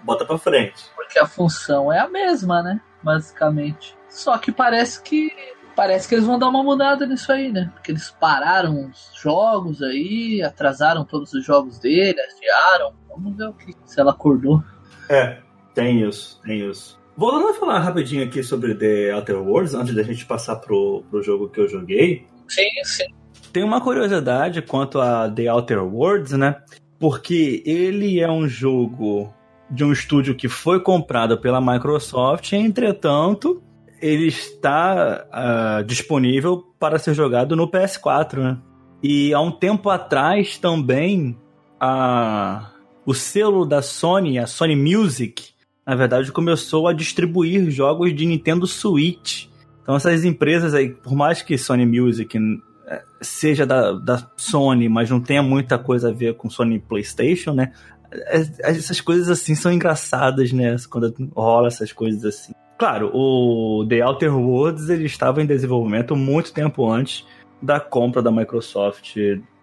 bota 0.04 0.26
pra 0.26 0.40
frente. 0.40 0.86
Porque 0.96 1.20
a 1.20 1.28
função 1.28 1.94
é 1.94 2.00
a 2.00 2.08
mesma, 2.08 2.64
né? 2.64 2.82
Basicamente. 3.04 3.96
Só 4.10 4.40
que 4.40 4.52
parece 4.52 5.04
que 5.04 5.32
parece 5.76 6.08
que 6.08 6.16
eles 6.16 6.26
vão 6.26 6.40
dar 6.40 6.48
uma 6.48 6.64
mudada 6.64 7.06
nisso 7.06 7.32
aí, 7.32 7.52
né? 7.52 7.70
Porque 7.74 7.92
eles 7.92 8.10
pararam 8.10 8.90
os 8.90 9.12
jogos 9.22 9.82
aí, 9.82 10.42
atrasaram 10.42 11.04
todos 11.04 11.34
os 11.34 11.46
jogos 11.46 11.78
dele, 11.80 12.16
adiaram. 12.20 12.94
Vamos 13.10 13.38
ver 13.38 13.50
o 13.50 13.54
que 13.54 13.76
se 13.86 14.00
ela 14.00 14.12
acordou. 14.12 14.64
É, 15.10 15.40
tem 15.74 16.08
isso, 16.08 16.40
tem 16.44 16.70
isso. 16.70 17.00
Voltando 17.18 17.50
a 17.50 17.54
falar 17.54 17.80
rapidinho 17.80 18.26
aqui 18.26 18.44
sobre 18.44 18.76
The 18.76 19.16
Outer 19.16 19.38
Worlds, 19.38 19.74
antes 19.74 19.96
da 19.96 20.04
gente 20.04 20.26
passar 20.26 20.58
pro, 20.58 21.04
pro 21.10 21.24
jogo 21.24 21.50
que 21.50 21.60
eu 21.60 21.68
joguei. 21.68 22.28
Sim, 22.48 22.70
sim. 22.84 23.06
Tem 23.54 23.64
uma 23.64 23.80
curiosidade 23.80 24.62
quanto 24.62 25.00
a 25.00 25.30
The 25.30 25.52
Outer 25.52 25.84
Worlds, 25.84 26.34
né? 26.34 26.58
Porque 27.00 27.64
ele 27.66 28.20
é 28.20 28.30
um 28.30 28.48
jogo 28.48 29.34
de 29.70 29.84
um 29.84 29.92
estúdio 29.92 30.36
que 30.36 30.50
foi 30.50 30.80
comprado 30.82 31.40
pela 31.40 31.62
Microsoft, 31.62 32.52
entretanto, 32.54 33.64
ele 34.06 34.28
está 34.28 35.26
uh, 35.34 35.84
disponível 35.84 36.64
para 36.80 37.00
ser 37.00 37.16
jogado 37.16 37.56
no 37.56 37.68
PS4, 37.68 38.38
né? 38.38 38.58
E 39.02 39.34
há 39.34 39.42
um 39.42 39.52
tempo 39.52 39.90
atrás 39.90 40.60
também 40.60 41.36
a, 41.80 42.72
o 43.04 43.16
selo 43.16 43.66
da 43.66 43.82
Sony, 43.82 44.38
a 44.38 44.46
Sony 44.46 44.76
Music, 44.76 45.50
na 45.86 45.96
verdade 45.96 46.32
começou 46.32 46.88
a 46.88 46.94
distribuir 46.94 47.70
jogos 47.72 48.16
de 48.16 48.28
Nintendo 48.28 48.68
Switch. 48.68 49.48
Então 49.82 49.96
essas 49.96 50.24
empresas 50.24 50.76
aí, 50.76 50.90
por 50.90 51.16
mais 51.16 51.42
que 51.42 51.58
Sony 51.58 51.86
Music 51.86 52.38
eh, 52.88 53.04
seja 53.22 53.66
da, 53.66 53.92
da 53.92 54.32
Sony, 54.38 54.88
mas 54.88 55.10
não 55.10 55.20
tenha 55.20 55.42
muita 55.42 55.80
coisa 55.80 56.10
a 56.10 56.14
ver 56.14 56.36
com 56.36 56.50
Sony 56.50 56.80
PlayStation, 56.80 57.54
né? 57.54 57.72
Eh, 58.12 58.48
essas 58.60 59.02
coisas 59.02 59.30
assim 59.30 59.56
são 59.56 59.72
engraçadas, 59.72 60.52
né? 60.52 60.76
Quando 60.90 61.14
rola 61.36 61.68
essas 61.68 61.92
coisas 61.92 62.24
assim. 62.24 62.54
Claro, 62.78 63.10
o 63.14 63.86
The 63.88 64.06
Outer 64.06 64.38
Worlds 64.38 64.90
ele 64.90 65.06
estava 65.06 65.42
em 65.42 65.46
desenvolvimento 65.46 66.16
muito 66.16 66.54
tempo 66.54 66.90
antes 66.92 67.26
da 67.62 67.80
compra 67.80 68.22
da 68.22 68.32
Microsoft 68.32 69.16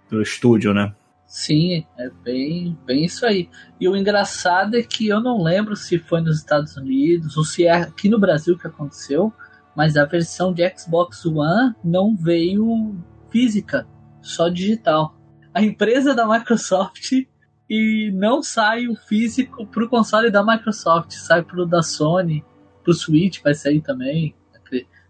do 0.09 0.23
estúdio, 0.23 0.73
né? 0.73 0.95
Sim, 1.26 1.87
é 1.99 2.11
bem, 2.23 2.76
bem 2.87 3.04
isso 3.04 3.25
aí. 3.25 3.49
E 3.81 3.88
o 3.88 3.97
engraçado 3.97 4.76
é 4.76 4.83
que 4.83 5.09
eu 5.09 5.21
não 5.21 5.42
lembro 5.42 5.76
se 5.76 5.99
foi 5.99 6.21
nos 6.21 6.38
Estados 6.38 6.76
Unidos 6.76 7.37
ou 7.37 7.45
se 7.45 7.66
é 7.66 7.73
aqui 7.73 8.09
no 8.09 8.19
Brasil 8.19 8.57
que 8.59 8.66
aconteceu, 8.66 9.33
mas 9.75 9.97
a 9.97 10.04
versão 10.04 10.52
de 10.52 10.62
Xbox 10.76 11.25
One 11.25 11.75
não 11.83 12.16
veio 12.16 12.97
física, 13.31 13.87
só 14.21 14.49
digital. 14.49 15.16
A 15.54 15.62
empresa 15.62 16.14
da 16.14 16.26
Microsoft 16.26 17.12
e 17.69 18.11
não 18.12 18.42
sai 18.42 18.87
o 18.87 18.95
físico 18.95 19.66
pro 19.66 19.88
console 19.88 20.31
da 20.31 20.45
Microsoft, 20.45 21.12
sai 21.12 21.42
pro 21.42 21.66
da 21.66 21.83
Sony 21.83 22.45
pro 22.82 22.92
Switch 22.92 23.40
vai 23.42 23.54
sair 23.54 23.80
também. 23.80 24.34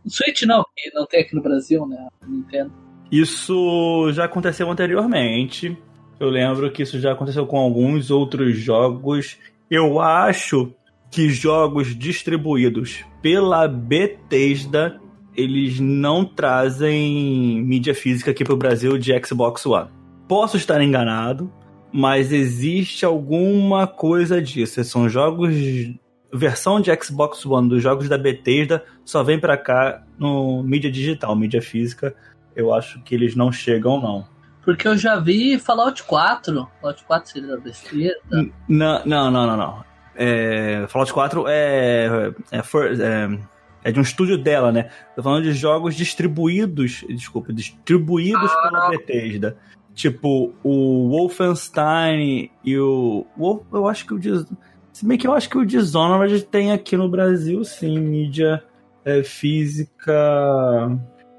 O 0.05 0.11
Switch 0.11 0.43
não, 0.43 0.65
que 0.77 0.91
não 0.93 1.07
tem 1.07 1.21
aqui 1.21 1.35
no 1.35 1.43
Brasil, 1.43 1.87
né? 1.87 2.09
Nintendo. 2.27 2.73
Isso 3.11 4.11
já 4.13 4.25
aconteceu 4.25 4.71
anteriormente. 4.71 5.77
Eu 6.19 6.29
lembro 6.29 6.71
que 6.73 6.83
isso 6.83 6.99
já 6.99 7.13
aconteceu 7.13 7.47
com 7.47 7.59
alguns 7.59 8.11
outros 8.11 8.57
jogos. 8.57 9.39
Eu 9.71 10.01
acho 10.01 10.75
que 11.11 11.29
jogos 11.29 11.97
distribuídos 11.97 13.05
pela 13.21 13.69
Bethesda 13.69 15.01
eles 15.35 15.81
não 15.81 16.25
trazem 16.25 17.63
mídia 17.63 17.95
física 17.95 18.31
aqui 18.31 18.45
para 18.45 18.55
o 18.55 18.57
Brasil 18.57 18.99
de 18.99 19.13
Xbox 19.25 19.65
One. 19.65 19.91
Posso 20.29 20.57
estar 20.57 20.81
enganado, 20.83 21.53
mas 21.93 22.33
existe 22.33 23.05
alguma 23.05 23.87
coisa 23.87 24.41
disso. 24.43 24.83
São 24.85 25.09
jogos 25.09 25.55
versão 26.33 26.81
de 26.81 26.91
Xbox 27.03 27.45
One 27.45 27.69
dos 27.69 27.83
jogos 27.83 28.09
da 28.09 28.17
Bethesda 28.17 28.85
só 29.05 29.23
vem 29.23 29.39
para 29.39 29.57
cá 29.57 30.03
no 30.19 30.63
mídia 30.63 30.91
digital, 30.91 31.37
mídia 31.37 31.61
física. 31.61 32.15
Eu 32.57 32.73
acho 32.73 33.01
que 33.03 33.15
eles 33.15 33.37
não 33.37 33.53
chegam, 33.53 34.01
não. 34.01 34.27
Porque 34.65 34.87
eu 34.87 34.97
já 34.97 35.19
vi 35.19 35.59
Fallout 35.59 36.03
4. 36.05 36.69
Fallout 36.81 37.05
4 37.05 37.31
seria 37.31 37.49
da 37.49 37.57
Bethesda? 37.59 38.17
Não, 38.69 39.03
não, 39.05 39.31
não, 39.31 39.47
não. 39.47 39.57
não. 39.57 39.85
É, 40.15 40.87
Fallout 40.89 41.13
4 41.13 41.45
é, 41.49 42.33
é, 42.51 42.63
for, 42.63 42.87
é, 42.87 43.39
é, 43.85 43.93
de 43.93 43.99
um 43.99 44.03
estúdio 44.03 44.39
dela, 44.39 44.71
né? 44.71 44.91
Tô 45.17 45.23
falando 45.23 45.43
de 45.43 45.53
jogos 45.53 45.95
distribuídos, 45.95 47.05
desculpa, 47.09 47.53
distribuídos 47.53 48.51
ah. 48.53 48.69
pela 48.69 48.89
Bethesda. 48.91 49.57
Tipo, 49.95 50.55
o 50.63 51.09
Wolfenstein 51.11 52.51
e 52.65 52.79
o. 52.79 53.27
Eu 53.73 53.89
acho 53.89 54.07
que 54.07 54.15
o. 54.15 54.47
Se 54.93 55.07
bem 55.07 55.17
que 55.17 55.27
eu 55.27 55.33
acho 55.33 55.49
que 55.49 55.59
o 55.59 55.65
Dishonored 55.65 56.43
tem 56.45 56.71
aqui 56.71 56.97
no 56.97 57.09
Brasil, 57.09 57.65
sim, 57.65 57.99
mídia 57.99 58.63
é, 59.05 59.23
física 59.23 60.13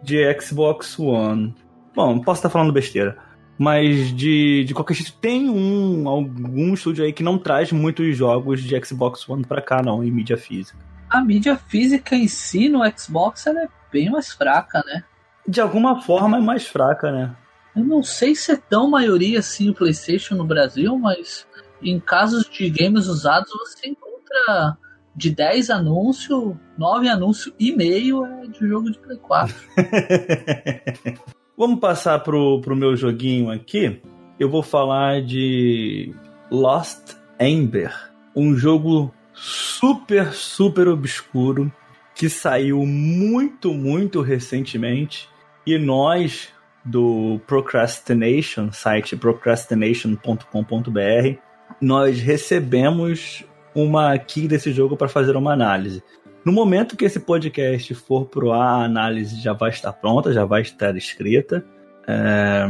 de 0.02 0.42
Xbox 0.42 0.98
One. 1.00 1.54
Bom, 1.96 2.20
posso 2.20 2.40
estar 2.40 2.50
falando 2.50 2.74
besteira. 2.74 3.18
Mas 3.58 4.14
de, 4.16 4.64
de 4.66 4.74
qualquer 4.74 4.96
jeito, 4.96 5.14
tem 5.22 5.50
um 5.50 6.08
algum 6.10 6.74
estúdio 6.74 7.06
aí 7.06 7.14
que 7.14 7.22
não 7.22 7.38
traz 7.38 7.72
muitos 7.72 8.18
jogos 8.18 8.62
de 8.62 8.84
Xbox 8.84 9.30
One 9.30 9.46
pra 9.46 9.62
cá, 9.62 9.82
não, 9.82 10.04
em 10.04 10.12
mídia 10.12 10.36
física. 10.36 10.78
A 11.10 11.24
mídia 11.24 11.56
física 11.56 12.16
em 12.16 12.28
si 12.28 12.68
no 12.68 12.82
Xbox 12.98 13.46
ela 13.46 13.62
é 13.62 13.68
bem 13.92 14.10
mais 14.10 14.32
fraca, 14.32 14.84
né? 14.86 15.04
De 15.48 15.62
alguma 15.62 16.02
forma 16.02 16.38
é 16.38 16.42
mais 16.42 16.66
fraca, 16.66 17.12
né? 17.12 17.36
Eu 17.76 17.84
não 17.84 18.02
sei 18.02 18.34
se 18.34 18.52
é 18.52 18.56
tão 18.56 18.90
maioria 18.90 19.40
assim 19.40 19.70
o 19.70 19.74
PlayStation 19.74 20.36
no 20.36 20.46
Brasil, 20.46 20.98
mas 20.98 21.46
em 21.84 22.00
casos 22.00 22.50
de 22.50 22.70
games 22.70 23.08
usados, 23.08 23.52
você 23.52 23.90
encontra 23.90 24.78
de 25.16 25.30
10 25.30 25.70
anúncios, 25.70 26.56
9 26.78 27.08
anúncios 27.08 27.54
e 27.60 27.76
meio 27.76 28.26
é 28.26 28.48
de 28.48 28.68
jogo 28.68 28.92
de 28.92 29.00
Play 29.00 29.18
4. 29.18 29.56
Vamos 31.58 31.80
passar 31.80 32.20
pro, 32.20 32.60
pro 32.62 32.76
meu 32.76 32.96
joguinho 32.96 33.52
aqui. 33.52 34.02
Eu 34.40 34.50
vou 34.50 34.64
falar 34.64 35.22
de 35.22 36.14
Lost 36.50 37.16
Ember, 37.40 37.94
um 38.36 38.56
jogo 38.56 39.14
super, 39.34 40.34
super 40.34 40.88
obscuro 40.88 41.72
que 42.16 42.30
saiu 42.30 42.86
muito, 42.86 43.74
muito 43.74 44.22
recentemente 44.22 45.30
e 45.66 45.78
nós 45.78 46.50
do 46.84 47.40
Procrastination, 47.48 48.72
site 48.72 49.16
procrastination.com.br, 49.16 51.40
nós 51.82 52.20
recebemos 52.20 53.46
uma 53.76 54.18
key 54.18 54.48
desse 54.48 54.72
jogo 54.72 54.96
para 54.96 55.08
fazer 55.08 55.36
uma 55.36 55.54
análise. 55.54 56.04
No 56.46 56.52
momento 56.52 56.98
que 56.98 57.06
esse 57.06 57.20
podcast 57.20 57.94
for 57.96 58.26
pro 58.26 58.52
ar, 58.52 58.82
a 58.82 58.86
análise 58.86 59.42
já 59.42 59.54
vai 59.54 59.70
estar 59.70 59.94
pronta, 59.94 60.34
já 60.34 60.44
vai 60.44 60.62
estar 60.62 60.96
escrita, 60.98 61.66
é, 62.08 62.68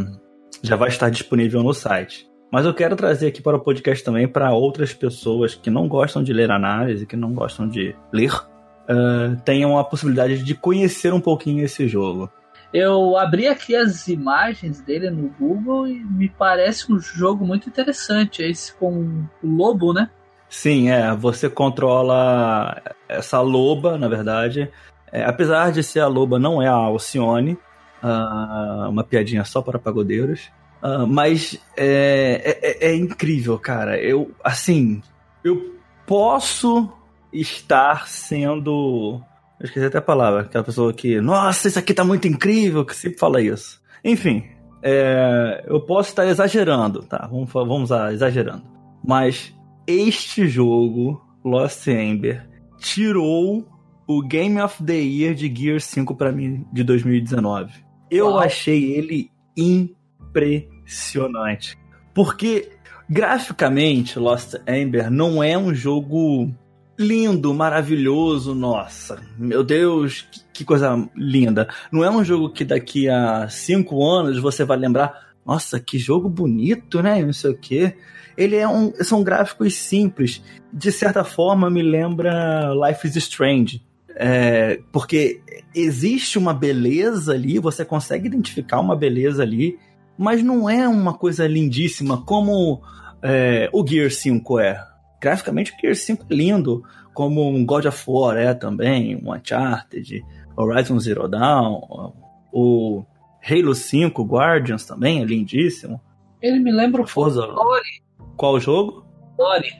já 0.62 0.76
vai 0.76 0.90
estar 0.90 1.10
disponível 1.10 1.64
no 1.64 1.74
site. 1.74 2.30
Mas 2.52 2.68
eu 2.68 2.74
quero 2.74 2.96
trazer 2.96 3.28
aqui 3.28 3.42
para 3.42 3.58
o 3.58 3.60
podcast 3.60 4.04
também 4.04 4.28
para 4.28 4.54
outras 4.54 4.94
pessoas 4.94 5.56
que 5.56 5.72
não 5.72 5.88
gostam 5.88 6.24
de 6.24 6.32
ler 6.32 6.52
análise, 6.52 7.08
que 7.08 7.16
não 7.16 7.34
gostam 7.34 7.68
de 7.68 7.96
ler, 8.12 8.32
uh, 8.32 9.36
tenham 9.44 9.76
a 9.78 9.84
possibilidade 9.84 10.44
de 10.44 10.54
conhecer 10.54 11.12
um 11.12 11.20
pouquinho 11.20 11.64
esse 11.66 11.88
jogo. 11.88 12.30
Eu 12.74 13.16
abri 13.16 13.48
aqui 13.48 13.76
as 13.76 14.08
imagens 14.08 14.82
dele 14.82 15.12
no 15.12 15.30
Google 15.30 15.88
e 15.88 16.04
me 16.04 16.28
parece 16.28 16.92
um 16.92 17.00
jogo 17.00 17.46
muito 17.46 17.70
interessante. 17.70 18.42
Esse 18.42 18.74
com 18.74 19.26
o 19.44 19.48
lobo, 19.48 19.94
né? 19.94 20.10
Sim, 20.50 20.90
é. 20.90 21.16
Você 21.16 21.50
controla 21.50 22.82
essa 23.08 23.40
loba, 23.42 23.98
na 23.98 24.08
verdade. 24.08 24.72
É, 25.12 25.24
apesar 25.24 25.72
de 25.72 25.84
ser 25.84 26.00
a 26.00 26.08
loba, 26.08 26.40
não 26.40 26.60
é 26.62 26.68
a 26.68 26.74
Alcione. 26.74 27.58
Uh, 28.04 28.90
uma 28.90 29.04
piadinha 29.04 29.46
só 29.46 29.62
para 29.62 29.78
pagodeiros. 29.78 30.52
Uh, 30.82 31.08
mas 31.08 31.58
é, 31.78 32.60
é, 32.62 32.90
é, 32.90 32.96
incrível, 32.96 33.58
cara. 33.60 33.98
Eu, 33.98 34.32
assim, 34.44 35.02
eu 35.44 35.76
posso 36.06 36.92
estar 37.32 38.08
sendo 38.08 39.22
eu 39.64 39.68
esqueci 39.68 39.86
até 39.86 39.98
a 39.98 40.02
palavra, 40.02 40.42
aquela 40.42 40.66
pessoa 40.66 40.92
que, 40.92 41.22
nossa, 41.22 41.70
isso 41.70 41.80
aqui 41.80 41.94
tá 41.94 42.04
muito 42.04 42.28
incrível, 42.28 42.84
que 42.84 42.94
sempre 42.94 43.18
fala 43.18 43.42
isso. 43.42 43.82
Enfim, 44.04 44.44
é, 44.84 45.64
eu 45.66 45.80
posso 45.80 46.10
estar 46.10 46.28
exagerando, 46.28 47.04
tá? 47.04 47.30
Vamos, 47.32 47.50
vamos 47.50 47.90
lá, 47.90 48.12
exagerando. 48.12 48.64
Mas 49.02 49.56
este 49.88 50.50
jogo, 50.50 51.26
Lost 51.46 51.88
Ember, 51.88 52.46
tirou 52.78 53.66
o 54.06 54.22
Game 54.22 54.62
of 54.62 54.84
the 54.84 54.98
Year 54.98 55.34
de 55.34 55.48
Gear 55.56 55.80
5 55.80 56.14
para 56.14 56.34
mim 56.34 56.66
de 56.74 56.84
2019. 56.84 57.72
Eu 58.12 58.32
Uau. 58.32 58.40
achei 58.40 58.92
ele 58.92 59.32
impressionante. 59.56 61.78
Porque 62.14 62.70
graficamente, 63.10 64.20
Lost 64.20 64.56
Ember 64.68 65.10
não 65.10 65.42
é 65.42 65.58
um 65.58 65.74
jogo 65.74 66.54
lindo, 66.98 67.54
maravilhoso, 67.54 68.54
nossa, 68.54 69.22
meu 69.38 69.64
Deus, 69.64 70.28
que, 70.32 70.42
que, 70.54 70.66
coisa 70.66 71.10
linda. 71.16 71.68
Não 71.92 72.04
é 72.04 72.10
um 72.10 72.24
jogo 72.24 72.52
que 72.52 72.64
daqui 72.64 73.10
a 73.10 73.48
cinco 73.50 74.06
anos 74.08 74.40
você 74.40 74.64
vai 74.64 74.78
lembrar, 74.78 75.34
nossa, 75.46 75.80
que 75.80 75.98
jogo 75.98 76.30
bonito, 76.30 77.02
né? 77.02 77.22
Não 77.24 77.34
sei 77.34 77.52
o 77.52 77.58
quê. 77.58 77.96
Ele 78.38 78.56
é 78.56 78.68
um, 78.68 78.94
são 79.04 79.24
gráficos 79.24 79.76
simples. 79.76 80.42
De 80.72 80.92
certa 80.92 81.24
forma, 81.24 81.70
me 81.70 81.82
lembra 81.82 82.72
Life 82.88 83.08
is 83.08 83.16
Strange. 83.16 83.82
É, 84.16 84.80
porque 84.92 85.42
existe 85.74 86.38
uma 86.38 86.54
beleza 86.54 87.34
ali, 87.34 87.58
você 87.58 87.84
consegue 87.84 88.28
identificar 88.28 88.80
uma 88.80 88.96
beleza 88.96 89.42
ali, 89.42 89.80
mas 90.16 90.44
não 90.44 90.70
é 90.70 90.88
uma 90.88 91.16
coisa 91.16 91.48
lindíssima 91.48 92.22
como 92.22 92.80
é, 93.24 93.70
o 93.74 93.86
Gear 93.86 94.12
5 94.12 94.60
é 94.60 94.93
graficamente 95.24 95.72
o 95.72 95.76
Gear 95.80 95.96
5 95.96 96.26
é 96.30 96.36
lindo, 96.36 96.84
como 97.14 97.48
um 97.48 97.66
God 97.66 97.86
of 97.86 98.04
War 98.06 98.36
é 98.36 98.54
também, 98.54 99.16
um 99.16 99.34
Uncharted, 99.34 100.22
Horizon 100.58 101.00
Zero 101.00 101.30
Dawn, 101.30 102.14
o 102.52 103.06
Halo 103.42 103.74
5 103.74 104.22
Guardians 104.24 104.86
também 104.86 105.22
é 105.22 105.26
lindíssimo. 105.26 106.02
Ele 106.42 106.60
me 106.60 106.74
lembra 106.74 107.02
o 107.02 107.08
Forza. 107.08 107.46
Ori. 107.46 108.04
Qual 108.36 108.60
jogo? 108.60 109.06
Ori. 109.40 109.72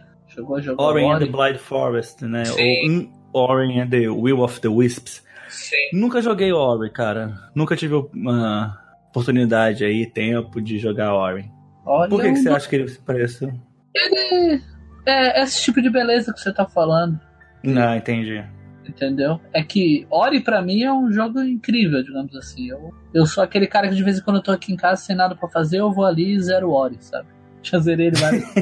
Ori, 0.48 0.70
Ori 0.78 1.06
and 1.06 1.20
the 1.20 1.26
Blind 1.26 1.58
Forest, 1.58 2.26
né? 2.26 2.46
Sim. 2.46 3.12
Ou 3.34 3.50
Ori 3.50 3.80
and 3.80 3.90
the 3.90 4.08
Will 4.08 4.42
of 4.42 4.62
the 4.62 4.70
Wisps. 4.70 5.22
Sim. 5.50 5.90
Nunca 5.92 6.22
joguei 6.22 6.54
Ori, 6.54 6.90
cara. 6.90 7.52
Nunca 7.54 7.76
tive 7.76 7.96
uma 7.96 8.80
oportunidade 9.10 9.84
aí, 9.84 10.06
tempo 10.06 10.62
de 10.62 10.80
jogar 10.80 11.14
Ori. 11.14 11.52
Olha 11.86 12.10
Por 12.10 12.22
que, 12.22 12.32
que 12.32 12.38
você 12.38 12.50
acha 12.50 12.70
que 12.70 12.76
ele 12.78 12.88
se 12.88 13.00
parece? 13.00 13.54
Ele 13.94 14.62
é, 15.06 15.42
esse 15.42 15.64
tipo 15.64 15.82
de 15.82 15.90
beleza 15.90 16.34
que 16.34 16.40
você 16.40 16.54
tá 16.54 16.66
falando. 16.66 17.20
Não, 17.64 17.96
entendi. 17.96 18.44
Entendeu? 18.88 19.40
É 19.54 19.64
que 19.64 20.06
Ori 20.10 20.42
para 20.42 20.62
mim 20.62 20.84
é 20.84 20.92
um 20.92 21.12
jogo 21.12 21.42
incrível, 21.42 22.04
digamos 22.04 22.36
assim. 22.36 22.70
Eu, 22.70 22.94
eu 23.14 23.26
sou 23.26 23.44
aquele 23.44 23.66
cara 23.68 23.88
que 23.88 23.96
de 23.96 24.04
vez 24.04 24.20
em 24.20 24.22
quando 24.22 24.38
eu 24.38 24.44
tô 24.44 24.52
aqui 24.52 24.74
em 24.74 24.76
casa 24.76 25.02
sem 25.02 25.16
nada 25.16 25.36
para 25.36 25.48
fazer, 25.48 25.80
eu 25.80 25.92
vou 25.92 26.06
ali 26.06 26.34
e 26.34 26.42
zero 26.42 26.72
Ori, 26.72 26.98
sabe? 27.00 27.28
Já 27.62 27.80
zerei 27.80 28.08
ele 28.08 28.18
várias 28.18 28.44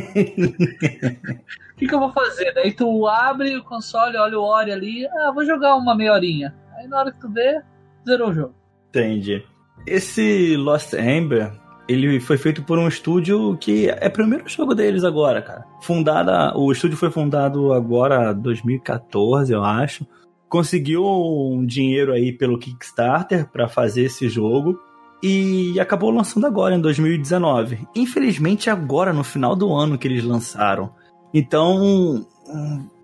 O 1.73 1.75
que, 1.75 1.87
que 1.87 1.95
eu 1.95 1.99
vou 1.99 2.11
fazer? 2.11 2.53
Daí 2.53 2.71
tu 2.71 3.07
abre 3.07 3.55
o 3.55 3.63
console, 3.63 4.15
olha 4.17 4.37
o 4.37 4.43
Ori 4.43 4.71
ali, 4.71 5.07
ah, 5.07 5.31
vou 5.31 5.43
jogar 5.43 5.75
uma 5.75 5.95
meia 5.95 6.13
horinha. 6.13 6.53
Aí 6.77 6.87
na 6.87 6.99
hora 6.99 7.11
que 7.11 7.19
tu 7.19 7.31
vê, 7.31 7.59
zerou 8.05 8.29
o 8.29 8.33
jogo. 8.33 8.55
Entendi. 8.89 9.43
Esse 9.87 10.55
Lost 10.57 10.93
Ember, 10.93 11.51
ele 11.91 12.19
foi 12.19 12.37
feito 12.37 12.63
por 12.63 12.77
um 12.79 12.87
estúdio 12.87 13.57
que 13.57 13.89
é 13.89 14.07
o 14.07 14.11
primeiro 14.11 14.47
jogo 14.47 14.73
deles 14.73 15.03
agora, 15.03 15.41
cara. 15.41 15.65
Fundada, 15.81 16.57
o 16.57 16.71
estúdio 16.71 16.97
foi 16.97 17.11
fundado 17.11 17.73
agora 17.73 18.33
2014, 18.33 19.51
eu 19.51 19.63
acho. 19.63 20.05
Conseguiu 20.47 21.05
um 21.05 21.65
dinheiro 21.65 22.13
aí 22.13 22.31
pelo 22.31 22.57
Kickstarter 22.57 23.49
para 23.49 23.67
fazer 23.67 24.03
esse 24.03 24.29
jogo 24.29 24.79
e 25.23 25.79
acabou 25.79 26.11
lançando 26.11 26.47
agora 26.47 26.75
em 26.75 26.81
2019. 26.81 27.87
Infelizmente 27.95 28.69
agora 28.69 29.13
no 29.13 29.23
final 29.23 29.55
do 29.55 29.73
ano 29.73 29.97
que 29.97 30.07
eles 30.07 30.23
lançaram. 30.23 30.93
Então 31.33 32.25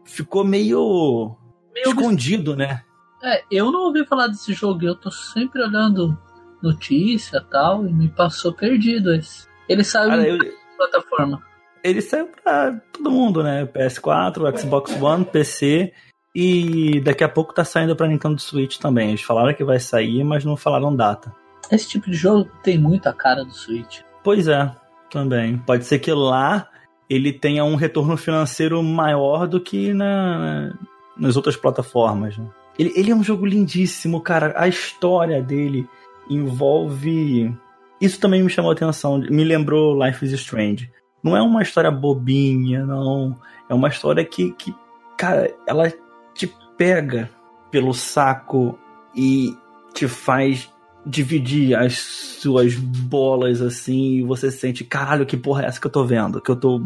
ficou 0.04 0.44
meio, 0.44 1.36
meio 1.74 1.90
escondido, 1.90 2.56
né? 2.56 2.82
É, 3.24 3.44
eu 3.52 3.72
não 3.72 3.88
ouvi 3.88 4.06
falar 4.06 4.28
desse 4.28 4.54
jogo, 4.54 4.86
eu 4.86 4.96
tô 4.96 5.10
sempre 5.10 5.62
olhando 5.62 6.18
notícia 6.62 7.42
tal, 7.52 7.86
e 7.86 7.94
me 7.94 8.10
passou 8.10 8.54
perdido 8.54 9.14
esse. 9.14 9.48
Ele 9.68 9.84
saiu 9.84 10.10
Cara, 10.10 10.28
eu... 10.28 10.38
plataforma. 10.78 11.42
Ele 11.84 12.02
saiu 12.02 12.30
pra 12.44 12.80
todo 12.92 13.12
mundo, 13.12 13.44
né? 13.44 13.66
PS4, 13.66 14.60
Xbox 14.60 15.02
One, 15.02 15.26
PC 15.26 15.94
e 16.36 17.00
daqui 17.02 17.24
a 17.24 17.30
pouco 17.30 17.54
tá 17.54 17.64
saindo 17.64 17.96
pra 17.96 18.08
Nintendo 18.08 18.40
Switch 18.40 18.78
também. 18.78 19.10
Eles 19.10 19.22
falaram 19.22 19.54
que 19.54 19.64
vai 19.64 19.80
sair, 19.80 20.24
mas 20.24 20.46
não 20.46 20.56
falaram 20.56 20.96
data. 20.96 21.34
Esse 21.72 21.90
tipo 21.90 22.10
de 22.10 22.16
jogo 22.16 22.50
tem 22.64 22.78
muita 22.78 23.12
cara 23.14 23.44
do 23.44 23.52
Switch. 23.52 24.02
Pois 24.24 24.48
é, 24.48 24.72
também. 25.10 25.58
Pode 25.58 25.86
ser 25.86 26.00
que 26.00 26.12
lá 26.12 26.70
ele 27.10 27.34
tenha 27.34 27.64
um 27.64 27.76
retorno 27.76 28.18
financeiro 28.18 28.82
maior 28.84 29.48
do 29.48 29.60
que 29.60 29.94
na, 29.94 30.74
nas 31.18 31.36
outras 31.36 31.56
plataformas. 31.56 32.38
Né? 32.38 32.48
Ele, 32.78 32.94
ele 32.96 33.12
é 33.12 33.16
um 33.16 33.24
jogo 33.24 33.46
lindíssimo, 33.46 34.22
cara. 34.22 34.54
A 34.58 34.68
história 34.68 35.42
dele 35.42 35.88
envolve. 36.30 37.56
Isso 38.00 38.20
também 38.20 38.44
me 38.44 38.50
chamou 38.50 38.72
a 38.72 38.74
atenção, 38.74 39.18
me 39.18 39.44
lembrou 39.44 40.04
Life 40.06 40.24
is 40.26 40.32
Strange. 40.34 40.92
Não 41.24 41.36
é 41.36 41.42
uma 41.42 41.62
história 41.62 41.92
bobinha, 41.92 42.86
não. 42.86 43.38
É 43.70 43.74
uma 43.74 43.90
história 43.90 44.24
que, 44.24 44.52
que 44.54 44.74
cara, 45.18 45.54
ela 45.68 45.92
te 46.34 46.48
pega 46.78 47.30
pelo 47.72 47.94
saco 47.94 48.78
e 49.16 49.56
te 49.94 50.08
faz 50.08 50.72
dividir 51.06 51.76
as 51.76 51.98
suas 51.98 52.76
bolas 52.76 53.62
assim 53.62 54.18
e 54.18 54.24
você 54.24 54.52
sente, 54.52 54.84
caralho, 54.84 55.26
que 55.26 55.38
porra 55.38 55.64
é 55.64 55.66
essa 55.68 55.80
que 55.80 55.88
eu 55.88 55.92
tô 55.92 56.04
vendo, 56.04 56.42
que 56.42 56.52
eu 56.52 56.56
tô 56.56 56.82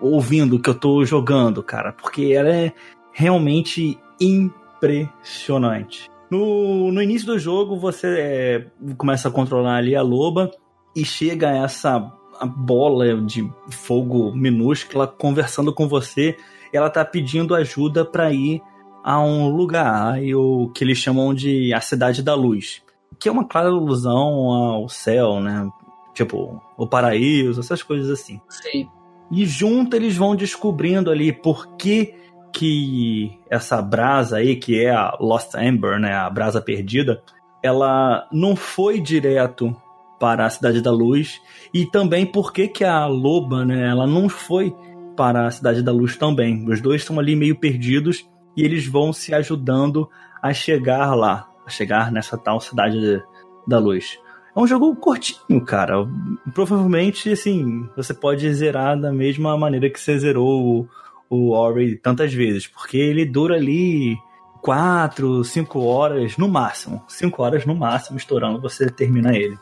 ouvindo, 0.00 0.58
que 0.58 0.70
eu 0.70 0.74
tô 0.74 1.04
jogando, 1.04 1.62
cara, 1.62 1.92
porque 1.92 2.32
ela 2.32 2.48
é 2.48 2.72
realmente 3.12 3.98
impressionante. 4.18 6.10
No, 6.30 6.92
no 6.92 7.02
início 7.02 7.26
do 7.26 7.38
jogo, 7.38 7.76
você 7.76 8.06
é, 8.06 8.66
começa 8.96 9.28
a 9.28 9.32
controlar 9.32 9.76
ali 9.76 9.96
a 9.96 10.02
loba 10.02 10.50
e 10.94 11.04
chega 11.04 11.50
essa 11.50 11.98
bola 12.46 13.20
de 13.20 13.48
fogo 13.70 14.32
minúscula 14.34 15.06
conversando 15.06 15.72
com 15.74 15.88
você. 15.88 16.36
Ela 16.72 16.88
tá 16.88 17.04
pedindo 17.04 17.54
ajuda 17.54 18.04
para 18.04 18.32
ir 18.32 18.62
a 19.02 19.20
um 19.20 19.48
lugar, 19.48 20.12
aí 20.12 20.34
o 20.34 20.70
que 20.74 20.84
eles 20.84 20.98
chamam 20.98 21.34
de 21.34 21.72
a 21.72 21.80
Cidade 21.80 22.22
da 22.22 22.34
Luz, 22.34 22.82
que 23.18 23.28
é 23.28 23.32
uma 23.32 23.46
clara 23.46 23.68
alusão 23.68 24.50
ao 24.50 24.88
céu, 24.88 25.40
né? 25.40 25.68
Tipo, 26.14 26.62
o 26.76 26.86
paraíso, 26.86 27.60
essas 27.60 27.82
coisas 27.82 28.10
assim. 28.10 28.40
Sim. 28.48 28.88
E 29.30 29.46
junto 29.46 29.96
eles 29.96 30.16
vão 30.16 30.36
descobrindo 30.36 31.10
ali 31.10 31.32
por 31.32 31.76
que 31.76 32.14
que 32.52 33.38
essa 33.48 33.80
brasa 33.80 34.38
aí, 34.38 34.56
que 34.56 34.82
é 34.82 34.90
a 34.90 35.16
Lost 35.20 35.54
Ember, 35.54 35.98
né, 35.98 36.14
a 36.14 36.28
brasa 36.28 36.60
perdida, 36.60 37.22
ela 37.62 38.26
não 38.32 38.56
foi 38.56 39.00
direto 39.00 39.74
para 40.18 40.44
a 40.44 40.50
Cidade 40.50 40.80
da 40.80 40.90
Luz 40.90 41.40
e 41.72 41.86
também 41.86 42.26
por 42.26 42.52
que 42.52 42.68
que 42.68 42.84
a 42.84 43.06
loba, 43.06 43.64
né, 43.64 43.88
ela 43.88 44.06
não 44.06 44.28
foi 44.28 44.74
para 45.16 45.46
a 45.46 45.50
Cidade 45.50 45.82
da 45.82 45.92
Luz 45.92 46.16
também. 46.16 46.68
Os 46.68 46.80
dois 46.80 47.02
estão 47.02 47.18
ali 47.18 47.34
meio 47.34 47.58
perdidos 47.58 48.28
e 48.56 48.62
eles 48.62 48.86
vão 48.86 49.12
se 49.12 49.34
ajudando 49.34 50.08
a 50.42 50.52
chegar 50.52 51.14
lá, 51.14 51.48
a 51.66 51.70
chegar 51.70 52.10
nessa 52.12 52.36
tal 52.36 52.60
Cidade 52.60 53.22
da 53.66 53.78
Luz. 53.78 54.18
É 54.54 54.60
um 54.60 54.66
jogo 54.66 54.94
curtinho, 54.96 55.64
cara. 55.64 56.06
Provavelmente, 56.52 57.30
assim, 57.30 57.88
você 57.96 58.12
pode 58.12 58.52
zerar 58.52 58.98
da 58.98 59.12
mesma 59.12 59.56
maneira 59.56 59.88
que 59.88 60.00
você 60.00 60.18
zerou 60.18 60.88
o, 61.30 61.52
Ori 61.52 61.96
tantas 61.96 62.34
vezes, 62.34 62.66
porque 62.66 62.98
ele 62.98 63.24
dura 63.24 63.54
ali 63.54 64.18
4, 64.60 65.44
5 65.44 65.80
horas 65.80 66.36
no 66.36 66.48
máximo. 66.48 67.02
5 67.08 67.42
horas 67.42 67.64
no 67.64 67.74
máximo, 67.74 68.18
estourando, 68.18 68.60
você 68.60 68.90
termina 68.90 69.34
ele. 69.34 69.56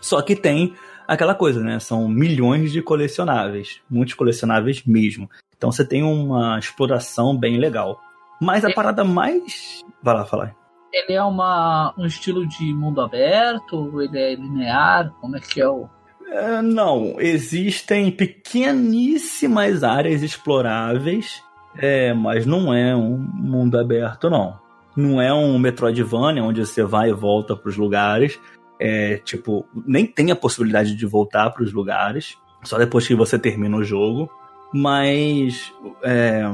Só 0.00 0.22
que 0.22 0.34
tem 0.34 0.74
aquela 1.06 1.34
coisa, 1.34 1.60
né? 1.60 1.78
São 1.78 2.08
milhões 2.08 2.72
de 2.72 2.80
colecionáveis, 2.80 3.80
muitos 3.88 4.14
colecionáveis 4.14 4.82
mesmo. 4.84 5.28
Então 5.56 5.70
você 5.70 5.84
tem 5.84 6.02
uma 6.02 6.58
exploração 6.58 7.36
bem 7.36 7.58
legal. 7.58 8.00
Mas 8.40 8.64
a 8.64 8.72
parada 8.72 9.04
mais. 9.04 9.84
Vai 10.02 10.14
lá, 10.14 10.24
falar. 10.24 10.56
Ele 10.92 11.12
é 11.12 11.22
uma, 11.22 11.94
um 11.96 12.06
estilo 12.06 12.46
de 12.48 12.72
mundo 12.72 13.00
aberto? 13.00 14.00
Ele 14.00 14.18
é 14.18 14.34
linear? 14.34 15.12
Como 15.20 15.36
é 15.36 15.40
que 15.40 15.60
é 15.60 15.68
o. 15.68 15.88
É, 16.30 16.62
não, 16.62 17.16
existem 17.18 18.10
pequeníssimas 18.10 19.82
áreas 19.82 20.22
exploráveis, 20.22 21.42
é, 21.76 22.14
mas 22.14 22.46
não 22.46 22.72
é 22.72 22.94
um 22.94 23.16
mundo 23.16 23.78
aberto, 23.78 24.30
não. 24.30 24.58
Não 24.96 25.20
é 25.20 25.32
um 25.34 25.58
Metroidvania 25.58 26.42
onde 26.42 26.64
você 26.64 26.84
vai 26.84 27.10
e 27.10 27.12
volta 27.12 27.56
para 27.56 27.68
os 27.68 27.76
lugares. 27.76 28.38
É, 28.78 29.18
tipo, 29.18 29.66
nem 29.86 30.06
tem 30.06 30.30
a 30.30 30.36
possibilidade 30.36 30.94
de 30.94 31.04
voltar 31.04 31.50
para 31.50 31.64
os 31.64 31.72
lugares, 31.72 32.36
só 32.62 32.78
depois 32.78 33.06
que 33.06 33.14
você 33.14 33.38
termina 33.38 33.76
o 33.76 33.84
jogo. 33.84 34.30
Mas 34.72 35.72
é, 36.02 36.48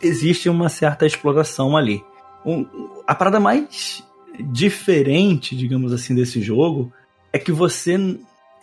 existe 0.00 0.48
uma 0.48 0.68
certa 0.68 1.04
exploração 1.04 1.76
ali. 1.76 2.04
Um, 2.44 2.64
a 3.06 3.14
parada 3.14 3.40
mais 3.40 4.06
diferente, 4.38 5.56
digamos 5.56 5.92
assim, 5.92 6.14
desse 6.14 6.40
jogo 6.40 6.92
é 7.32 7.38
que 7.38 7.50
você 7.50 7.98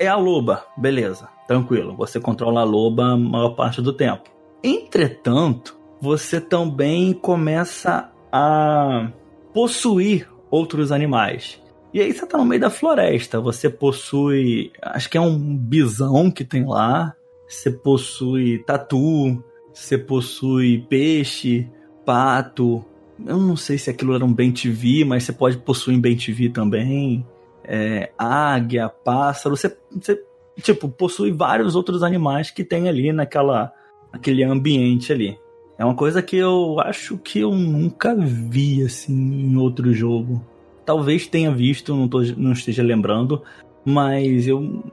é 0.03 0.07
a 0.07 0.15
loba, 0.15 0.65
beleza, 0.77 1.29
tranquilo. 1.47 1.95
Você 1.95 2.19
controla 2.19 2.61
a 2.61 2.65
loba 2.65 3.13
a 3.13 3.17
maior 3.17 3.51
parte 3.51 3.81
do 3.81 3.93
tempo. 3.93 4.29
Entretanto, 4.63 5.77
você 6.01 6.41
também 6.41 7.13
começa 7.13 8.11
a 8.31 9.09
possuir 9.53 10.29
outros 10.51 10.91
animais. 10.91 11.61
E 11.93 12.01
aí 12.01 12.11
você 12.11 12.25
tá 12.25 12.37
no 12.37 12.45
meio 12.45 12.59
da 12.59 12.69
floresta, 12.69 13.39
você 13.39 13.69
possui, 13.69 14.71
acho 14.81 15.09
que 15.09 15.17
é 15.17 15.21
um 15.21 15.55
bisão 15.55 16.31
que 16.31 16.43
tem 16.43 16.65
lá, 16.65 17.15
você 17.47 17.69
possui 17.69 18.63
tatu, 18.65 19.43
você 19.71 19.97
possui 19.97 20.85
peixe, 20.89 21.69
pato. 22.03 22.83
Eu 23.25 23.37
não 23.37 23.55
sei 23.55 23.77
se 23.77 23.89
aquilo 23.89 24.15
era 24.15 24.25
um 24.25 24.33
bem 24.33 24.51
TV, 24.51 25.05
mas 25.05 25.23
você 25.23 25.31
pode 25.31 25.57
possuir 25.57 25.97
um 25.97 26.01
bem 26.01 26.17
TV 26.17 26.49
também. 26.49 27.25
É, 27.63 28.11
águia, 28.17 28.89
pássaro. 28.89 29.55
Você, 29.55 29.75
você, 29.91 30.21
tipo, 30.61 30.89
possui 30.89 31.31
vários 31.31 31.75
outros 31.75 32.03
animais 32.03 32.51
que 32.51 32.63
tem 32.63 32.87
ali 32.87 33.11
naquela 33.11 33.73
aquele 34.11 34.43
ambiente 34.43 35.11
ali. 35.11 35.37
É 35.77 35.83
uma 35.83 35.95
coisa 35.95 36.21
que 36.21 36.37
eu 36.37 36.79
acho 36.79 37.17
que 37.17 37.39
eu 37.39 37.51
nunca 37.51 38.15
vi 38.15 38.83
assim 38.83 39.13
em 39.13 39.57
outro 39.57 39.91
jogo. 39.91 40.45
Talvez 40.85 41.27
tenha 41.27 41.51
visto, 41.51 41.95
não, 41.95 42.07
tô, 42.07 42.21
não 42.37 42.51
esteja 42.51 42.83
lembrando, 42.83 43.41
mas 43.83 44.47
eu 44.47 44.83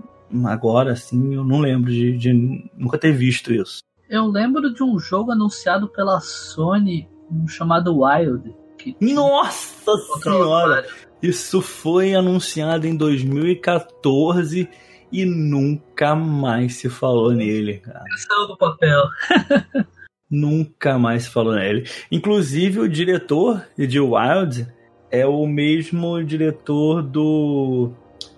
agora 0.45 0.93
assim 0.93 1.35
eu 1.35 1.45
não 1.45 1.61
lembro 1.61 1.91
de, 1.91 2.17
de 2.17 2.33
nunca 2.77 2.97
ter 2.97 3.13
visto 3.13 3.53
isso. 3.53 3.81
Eu 4.09 4.27
lembro 4.27 4.73
de 4.73 4.83
um 4.83 4.99
jogo 4.99 5.31
anunciado 5.31 5.89
pela 5.89 6.19
Sony 6.21 7.09
chamado 7.47 8.01
Wild. 8.03 8.55
Nossa 9.01 9.93
senhora! 10.23 10.87
Isso 11.23 11.61
foi 11.61 12.15
anunciado 12.15 12.87
em 12.87 12.97
2014 12.97 14.69
e 15.13 15.25
nunca 15.25 16.15
mais 16.15 16.77
se 16.77 16.89
falou 16.89 17.33
nele, 17.33 17.79
cara. 17.79 18.05
Saiu 18.17 18.47
do 18.47 18.57
papel. 18.57 19.03
nunca 20.31 20.99
mais 20.99 21.25
se 21.25 21.31
falou 21.31 21.55
nele. 21.55 21.89
Inclusive, 22.11 22.81
o 22.81 22.89
diretor 22.89 23.67
de 23.77 24.01
Wild 24.01 24.67
é 25.11 25.27
o 25.27 25.47
mesmo 25.47 26.23
diretor 26.23 27.03
do 27.03 27.91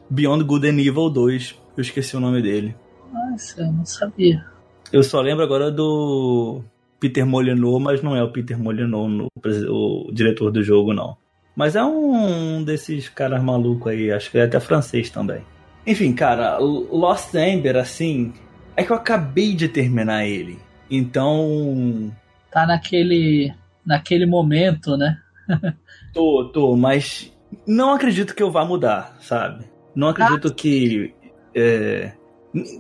Beyond 0.09 0.45
Good 0.45 0.69
and 0.69 0.81
Evil 0.81 1.11
2. 1.11 1.59
Eu 1.77 1.83
esqueci 1.83 2.17
o 2.17 2.21
nome 2.21 2.43
dele. 2.43 2.75
Nossa, 3.13 3.61
eu 3.61 3.73
não 3.73 3.85
sabia. 3.85 4.45
Eu 4.91 5.03
só 5.03 5.21
lembro 5.21 5.45
agora 5.45 5.71
do 5.71 6.63
Peter 7.03 7.27
Molyneux, 7.27 7.83
mas 7.83 8.01
não 8.01 8.15
é 8.15 8.23
o 8.23 8.31
Peter 8.31 8.57
Molyneux 8.57 9.29
o, 9.69 10.07
o 10.09 10.13
diretor 10.13 10.53
do 10.53 10.63
jogo, 10.63 10.95
não. 10.95 11.17
Mas 11.57 11.75
é 11.75 11.83
um 11.83 12.63
desses 12.63 13.09
caras 13.09 13.43
malucos 13.43 13.91
aí, 13.91 14.13
acho 14.13 14.31
que 14.31 14.39
é 14.39 14.45
até 14.45 14.61
francês 14.61 15.11
também. 15.11 15.45
Enfim, 15.85 16.13
cara, 16.13 16.59
Lost 16.59 17.35
Ember, 17.35 17.77
assim, 17.77 18.33
é 18.77 18.85
que 18.85 18.93
eu 18.93 18.97
acabei 18.97 19.53
de 19.53 19.67
terminar 19.67 20.25
ele. 20.25 20.61
Então. 20.89 22.15
Tá 22.53 22.65
naquele. 22.65 23.53
naquele 23.85 24.25
momento, 24.25 24.97
né? 24.97 25.19
tô, 26.15 26.51
tô, 26.53 26.77
mas 26.77 27.37
não 27.67 27.93
acredito 27.93 28.33
que 28.33 28.45
eu 28.45 28.51
vá 28.53 28.65
mudar, 28.65 29.17
sabe? 29.19 29.65
Não 29.93 30.09
acredito 30.09 30.49
ah, 30.49 30.55
que. 30.55 31.13
É, 31.53 32.13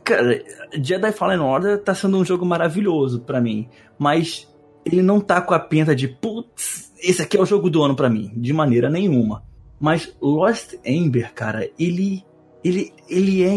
Cara, 0.04 0.42
Jedi 0.74 1.12
Fallen 1.12 1.40
Order 1.40 1.78
tá 1.78 1.94
sendo 1.94 2.18
um 2.18 2.24
jogo 2.24 2.44
maravilhoso 2.44 3.20
para 3.20 3.40
mim, 3.40 3.68
mas 3.98 4.48
ele 4.84 5.02
não 5.02 5.20
tá 5.20 5.40
com 5.40 5.54
a 5.54 5.58
pinta 5.58 5.94
de 5.94 6.08
putz, 6.08 6.92
esse 7.00 7.22
aqui 7.22 7.36
é 7.36 7.40
o 7.40 7.46
jogo 7.46 7.70
do 7.70 7.82
ano 7.82 7.96
para 7.96 8.10
mim, 8.10 8.30
de 8.36 8.52
maneira 8.52 8.90
nenhuma. 8.90 9.42
Mas 9.80 10.14
Lost 10.20 10.74
Ember, 10.84 11.32
cara, 11.32 11.68
ele 11.78 12.24
ele 12.62 12.92
ele 13.08 13.42
é 13.42 13.54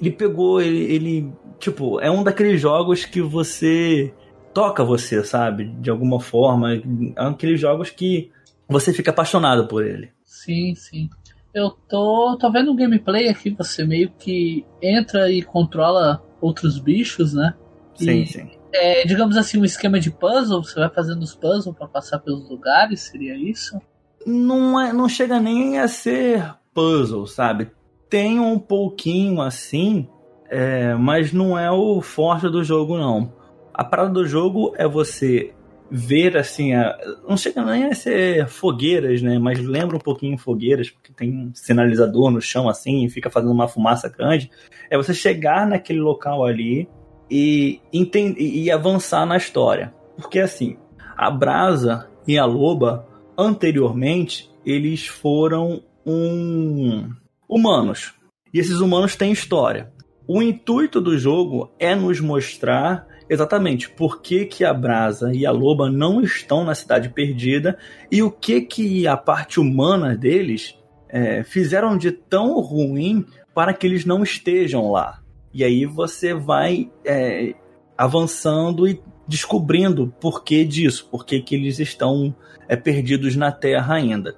ele 0.00 0.10
pegou 0.10 0.60
ele, 0.60 0.84
ele 0.84 1.32
tipo, 1.58 2.00
é 2.00 2.10
um 2.10 2.22
daqueles 2.22 2.60
jogos 2.60 3.04
que 3.04 3.20
você 3.20 4.12
toca 4.52 4.84
você, 4.84 5.22
sabe? 5.24 5.66
De 5.80 5.90
alguma 5.90 6.20
forma, 6.20 6.74
é 6.74 6.82
aqueles 7.16 7.60
jogos 7.60 7.90
que 7.90 8.30
você 8.68 8.92
fica 8.92 9.10
apaixonado 9.10 9.68
por 9.68 9.84
ele. 9.84 10.10
Sim, 10.24 10.74
sim. 10.74 11.08
Eu 11.54 11.70
tô, 11.88 12.36
tô 12.38 12.50
vendo 12.50 12.72
um 12.72 12.76
gameplay 12.76 13.28
aqui, 13.28 13.50
você 13.50 13.84
meio 13.84 14.10
que 14.18 14.64
entra 14.80 15.30
e 15.30 15.42
controla 15.42 16.22
outros 16.40 16.78
bichos, 16.78 17.34
né? 17.34 17.54
Sim, 17.94 18.22
e, 18.22 18.26
sim. 18.26 18.50
É, 18.72 19.04
digamos 19.04 19.36
assim, 19.36 19.58
um 19.58 19.64
esquema 19.64 20.00
de 20.00 20.10
puzzle, 20.10 20.64
você 20.64 20.80
vai 20.80 20.88
fazendo 20.88 21.22
os 21.22 21.34
puzzles 21.34 21.76
para 21.76 21.86
passar 21.86 22.20
pelos 22.20 22.48
lugares, 22.48 23.00
seria 23.00 23.36
isso? 23.36 23.78
Não, 24.26 24.80
é, 24.80 24.92
não 24.92 25.08
chega 25.08 25.38
nem 25.38 25.78
a 25.78 25.86
ser 25.88 26.54
puzzle, 26.72 27.26
sabe? 27.26 27.70
Tem 28.08 28.40
um 28.40 28.58
pouquinho 28.58 29.42
assim, 29.42 30.08
é, 30.48 30.94
mas 30.94 31.32
não 31.32 31.58
é 31.58 31.70
o 31.70 32.00
forte 32.00 32.48
do 32.48 32.64
jogo, 32.64 32.96
não. 32.96 33.32
A 33.74 33.84
parada 33.84 34.10
do 34.10 34.26
jogo 34.26 34.72
é 34.76 34.88
você 34.88 35.54
ver 35.94 36.38
assim, 36.38 36.72
a, 36.72 36.98
não 37.28 37.36
chega 37.36 37.62
nem 37.62 37.84
a 37.84 37.94
ser 37.94 38.48
fogueiras, 38.48 39.20
né? 39.20 39.38
Mas 39.38 39.58
lembra 39.58 39.96
um 39.96 40.00
pouquinho 40.00 40.38
fogueiras, 40.38 40.88
porque 40.88 41.12
tem 41.12 41.30
um 41.30 41.54
sinalizador 41.54 42.30
no 42.30 42.40
chão 42.40 42.66
assim 42.66 43.04
e 43.04 43.10
fica 43.10 43.28
fazendo 43.28 43.52
uma 43.52 43.68
fumaça 43.68 44.08
grande. 44.08 44.50
É 44.88 44.96
você 44.96 45.12
chegar 45.12 45.66
naquele 45.66 46.00
local 46.00 46.46
ali 46.46 46.88
e, 47.30 47.78
entender, 47.92 48.40
e 48.40 48.70
avançar 48.70 49.26
na 49.26 49.36
história. 49.36 49.92
Porque 50.16 50.38
assim, 50.38 50.78
a 51.14 51.30
Brasa 51.30 52.08
e 52.26 52.38
a 52.38 52.46
Loba, 52.46 53.06
anteriormente, 53.36 54.50
eles 54.64 55.06
foram 55.06 55.82
um 56.06 57.10
humanos. 57.46 58.14
E 58.52 58.58
esses 58.58 58.80
humanos 58.80 59.14
têm 59.14 59.30
história. 59.30 59.92
O 60.26 60.40
intuito 60.40 61.02
do 61.02 61.18
jogo 61.18 61.70
é 61.78 61.94
nos 61.94 62.18
mostrar 62.18 63.06
exatamente 63.32 63.88
por 63.88 64.20
que, 64.20 64.44
que 64.44 64.64
a 64.64 64.74
Brasa 64.74 65.32
e 65.32 65.46
a 65.46 65.50
Loba 65.50 65.90
não 65.90 66.20
estão 66.20 66.64
na 66.64 66.74
cidade 66.74 67.08
perdida 67.08 67.78
e 68.10 68.22
o 68.22 68.30
que 68.30 68.60
que 68.60 69.06
a 69.06 69.16
parte 69.16 69.58
humana 69.58 70.14
deles 70.14 70.78
é, 71.08 71.42
fizeram 71.42 71.96
de 71.96 72.12
tão 72.12 72.60
ruim 72.60 73.24
para 73.54 73.72
que 73.72 73.86
eles 73.86 74.04
não 74.04 74.22
estejam 74.22 74.90
lá. 74.90 75.20
E 75.52 75.64
aí 75.64 75.86
você 75.86 76.34
vai 76.34 76.90
é, 77.04 77.54
avançando 77.96 78.86
e 78.86 79.00
descobrindo 79.26 80.12
por 80.20 80.44
que 80.44 80.64
disso, 80.64 81.08
por 81.10 81.24
que, 81.24 81.40
que 81.40 81.54
eles 81.54 81.78
estão 81.78 82.34
é, 82.68 82.76
perdidos 82.76 83.34
na 83.34 83.50
Terra 83.50 83.94
ainda. 83.94 84.36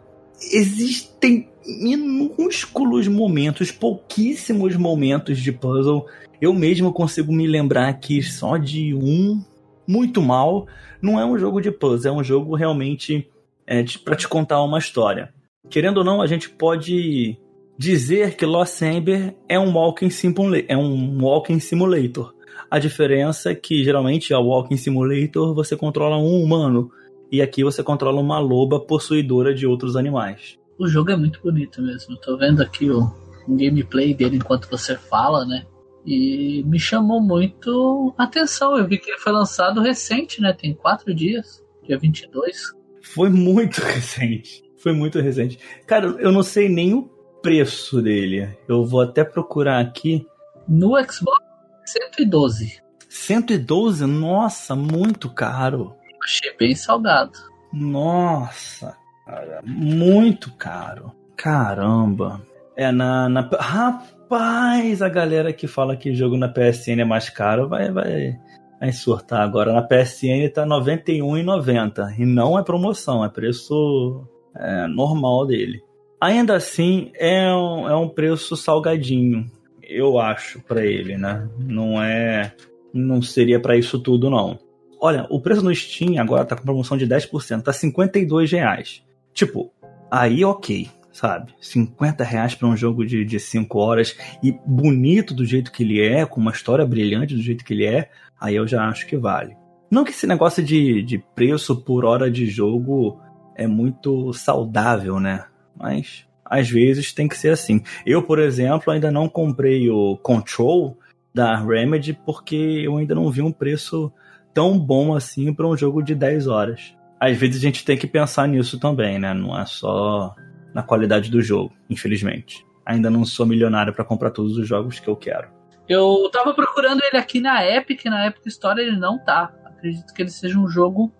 Existem 0.52 1.48
minúsculos 1.66 3.08
momentos, 3.08 3.72
pouquíssimos 3.72 4.76
momentos 4.76 5.38
de 5.38 5.50
puzzle 5.50 6.06
eu 6.44 6.52
mesmo 6.52 6.92
consigo 6.92 7.32
me 7.32 7.46
lembrar 7.46 7.88
aqui 7.88 8.22
só 8.22 8.56
de 8.56 8.94
um 8.94 9.42
muito 9.86 10.20
mal. 10.20 10.66
Não 11.00 11.18
é 11.18 11.24
um 11.24 11.38
jogo 11.38 11.60
de 11.60 11.70
puzzle, 11.70 12.12
é 12.12 12.16
um 12.16 12.24
jogo 12.24 12.54
realmente 12.54 13.28
é, 13.66 13.82
para 14.04 14.16
te 14.16 14.28
contar 14.28 14.62
uma 14.62 14.78
história. 14.78 15.32
Querendo 15.70 15.98
ou 15.98 16.04
não, 16.04 16.20
a 16.20 16.26
gente 16.26 16.50
pode 16.50 17.38
dizer 17.78 18.36
que 18.36 18.44
Lost 18.44 18.80
Ember 18.82 19.34
é 19.48 19.58
um 19.58 19.72
walking 19.72 20.10
simulator, 20.10 20.66
é 20.68 20.76
um 20.76 21.22
walking 21.22 21.58
simulator. 21.58 22.34
A 22.70 22.78
diferença 22.78 23.50
é 23.50 23.54
que 23.54 23.82
geralmente 23.82 24.32
a 24.34 24.38
walking 24.38 24.76
simulator 24.76 25.54
você 25.54 25.76
controla 25.76 26.16
um 26.16 26.42
humano 26.42 26.90
e 27.30 27.40
aqui 27.40 27.64
você 27.64 27.82
controla 27.82 28.20
uma 28.20 28.38
loba 28.38 28.78
possuidora 28.78 29.54
de 29.54 29.66
outros 29.66 29.96
animais. 29.96 30.58
O 30.78 30.86
jogo 30.86 31.10
é 31.10 31.16
muito 31.16 31.40
bonito 31.42 31.80
mesmo. 31.80 32.16
Tô 32.16 32.36
vendo 32.36 32.62
aqui 32.62 32.90
o 32.90 33.10
gameplay 33.48 34.12
dele 34.12 34.36
enquanto 34.36 34.68
você 34.68 34.96
fala, 34.96 35.44
né? 35.44 35.64
E 36.04 36.62
me 36.64 36.78
chamou 36.78 37.20
muito 37.20 38.14
a 38.18 38.24
atenção. 38.24 38.76
Eu 38.76 38.86
vi 38.86 38.98
que 38.98 39.10
ele 39.10 39.18
foi 39.18 39.32
lançado 39.32 39.80
recente, 39.80 40.40
né? 40.40 40.52
Tem 40.52 40.74
quatro 40.74 41.14
dias, 41.14 41.62
dia 41.82 41.98
22. 41.98 42.74
Foi 43.02 43.30
muito 43.30 43.78
recente. 43.82 44.62
Foi 44.76 44.92
muito 44.92 45.18
recente. 45.20 45.58
Cara, 45.86 46.06
eu 46.18 46.30
não 46.30 46.42
sei 46.42 46.68
nem 46.68 46.92
o 46.92 47.02
preço 47.42 48.02
dele. 48.02 48.54
Eu 48.68 48.84
vou 48.84 49.00
até 49.00 49.24
procurar 49.24 49.80
aqui. 49.80 50.26
No 50.68 50.92
Xbox, 51.02 51.42
112. 51.86 52.82
112? 53.08 54.06
Nossa, 54.06 54.74
muito 54.74 55.30
caro. 55.30 55.94
Achei 56.22 56.54
bem 56.56 56.74
salgado. 56.74 57.32
Nossa, 57.72 58.96
cara, 59.26 59.60
muito 59.64 60.52
caro. 60.54 61.12
Caramba. 61.36 62.46
É 62.76 62.90
na, 62.90 63.28
na. 63.28 63.40
Rapaz, 63.40 64.13
a 64.30 65.08
galera 65.08 65.52
que 65.52 65.66
fala 65.66 65.96
que 65.96 66.14
jogo 66.14 66.36
na 66.36 66.48
PSN 66.48 67.00
é 67.00 67.04
mais 67.04 67.28
caro 67.28 67.68
vai, 67.68 67.90
vai, 67.90 68.38
vai 68.80 68.92
surtar 68.92 69.40
agora. 69.40 69.72
Na 69.72 69.82
PSN 69.82 70.48
tá 70.52 70.62
R$ 70.62 70.70
91,90. 70.70 72.18
E 72.18 72.26
não 72.26 72.58
é 72.58 72.62
promoção, 72.62 73.24
é 73.24 73.28
preço 73.28 74.26
é, 74.56 74.86
normal 74.86 75.46
dele. 75.46 75.82
Ainda 76.20 76.56
assim, 76.56 77.10
é 77.16 77.52
um, 77.52 77.88
é 77.88 77.96
um 77.96 78.08
preço 78.08 78.56
salgadinho, 78.56 79.50
eu 79.82 80.18
acho, 80.18 80.60
para 80.62 80.84
ele, 80.84 81.18
né? 81.18 81.48
Não 81.58 82.02
é. 82.02 82.52
Não 82.92 83.20
seria 83.20 83.60
para 83.60 83.76
isso 83.76 83.98
tudo, 83.98 84.30
não. 84.30 84.58
Olha, 85.00 85.26
o 85.28 85.40
preço 85.40 85.62
no 85.62 85.74
Steam 85.74 86.18
agora 86.18 86.44
tá 86.44 86.56
com 86.56 86.62
promoção 86.62 86.96
de 86.96 87.06
10%, 87.06 87.62
tá 87.62 87.72
52 87.72 88.52
reais. 88.52 89.02
Tipo, 89.34 89.70
aí 90.10 90.44
ok, 90.44 90.88
sabe? 91.14 91.54
50 91.60 92.24
reais 92.24 92.56
pra 92.56 92.66
um 92.66 92.76
jogo 92.76 93.06
de, 93.06 93.24
de 93.24 93.38
5 93.38 93.78
horas 93.78 94.18
e 94.42 94.52
bonito 94.66 95.32
do 95.32 95.46
jeito 95.46 95.70
que 95.70 95.84
ele 95.84 96.02
é, 96.02 96.26
com 96.26 96.40
uma 96.40 96.50
história 96.50 96.84
brilhante 96.84 97.36
do 97.36 97.40
jeito 97.40 97.64
que 97.64 97.72
ele 97.72 97.86
é, 97.86 98.10
aí 98.38 98.56
eu 98.56 98.66
já 98.66 98.88
acho 98.88 99.06
que 99.06 99.16
vale. 99.16 99.56
Não 99.88 100.02
que 100.02 100.10
esse 100.10 100.26
negócio 100.26 100.62
de, 100.62 101.02
de 101.02 101.18
preço 101.18 101.76
por 101.76 102.04
hora 102.04 102.28
de 102.28 102.46
jogo 102.46 103.20
é 103.54 103.64
muito 103.64 104.32
saudável, 104.32 105.20
né? 105.20 105.44
Mas 105.76 106.26
às 106.44 106.68
vezes 106.68 107.12
tem 107.12 107.28
que 107.28 107.38
ser 107.38 107.50
assim. 107.50 107.80
Eu, 108.04 108.20
por 108.20 108.40
exemplo, 108.40 108.92
ainda 108.92 109.12
não 109.12 109.28
comprei 109.28 109.88
o 109.88 110.16
Control 110.16 110.98
da 111.32 111.56
Remedy 111.56 112.12
porque 112.12 112.82
eu 112.84 112.96
ainda 112.96 113.14
não 113.14 113.30
vi 113.30 113.40
um 113.40 113.52
preço 113.52 114.12
tão 114.52 114.76
bom 114.76 115.14
assim 115.14 115.54
para 115.54 115.68
um 115.68 115.76
jogo 115.76 116.02
de 116.02 116.16
10 116.16 116.48
horas. 116.48 116.96
Às 117.20 117.36
vezes 117.36 117.58
a 117.58 117.60
gente 117.60 117.84
tem 117.84 117.96
que 117.96 118.08
pensar 118.08 118.48
nisso 118.48 118.80
também, 118.80 119.16
né? 119.20 119.32
Não 119.32 119.56
é 119.56 119.64
só 119.64 120.34
na 120.74 120.82
qualidade 120.82 121.30
do 121.30 121.40
jogo, 121.40 121.72
infelizmente. 121.88 122.66
Ainda 122.84 123.08
não 123.08 123.24
sou 123.24 123.46
milionário 123.46 123.94
para 123.94 124.04
comprar 124.04 124.30
todos 124.30 124.58
os 124.58 124.66
jogos 124.66 124.98
que 124.98 125.08
eu 125.08 125.16
quero. 125.16 125.48
Eu 125.88 126.28
tava 126.32 126.52
procurando 126.52 127.02
ele 127.02 127.16
aqui 127.16 127.40
na 127.40 127.64
Epic, 127.64 128.04
na 128.06 128.26
Epic 128.26 128.46
Store 128.46 128.80
ele 128.80 128.96
não 128.96 129.18
tá. 129.18 129.54
Acredito 129.64 130.12
que 130.12 130.22
ele 130.22 130.30
seja 130.30 130.58
um 130.58 130.68
jogo 130.68 131.12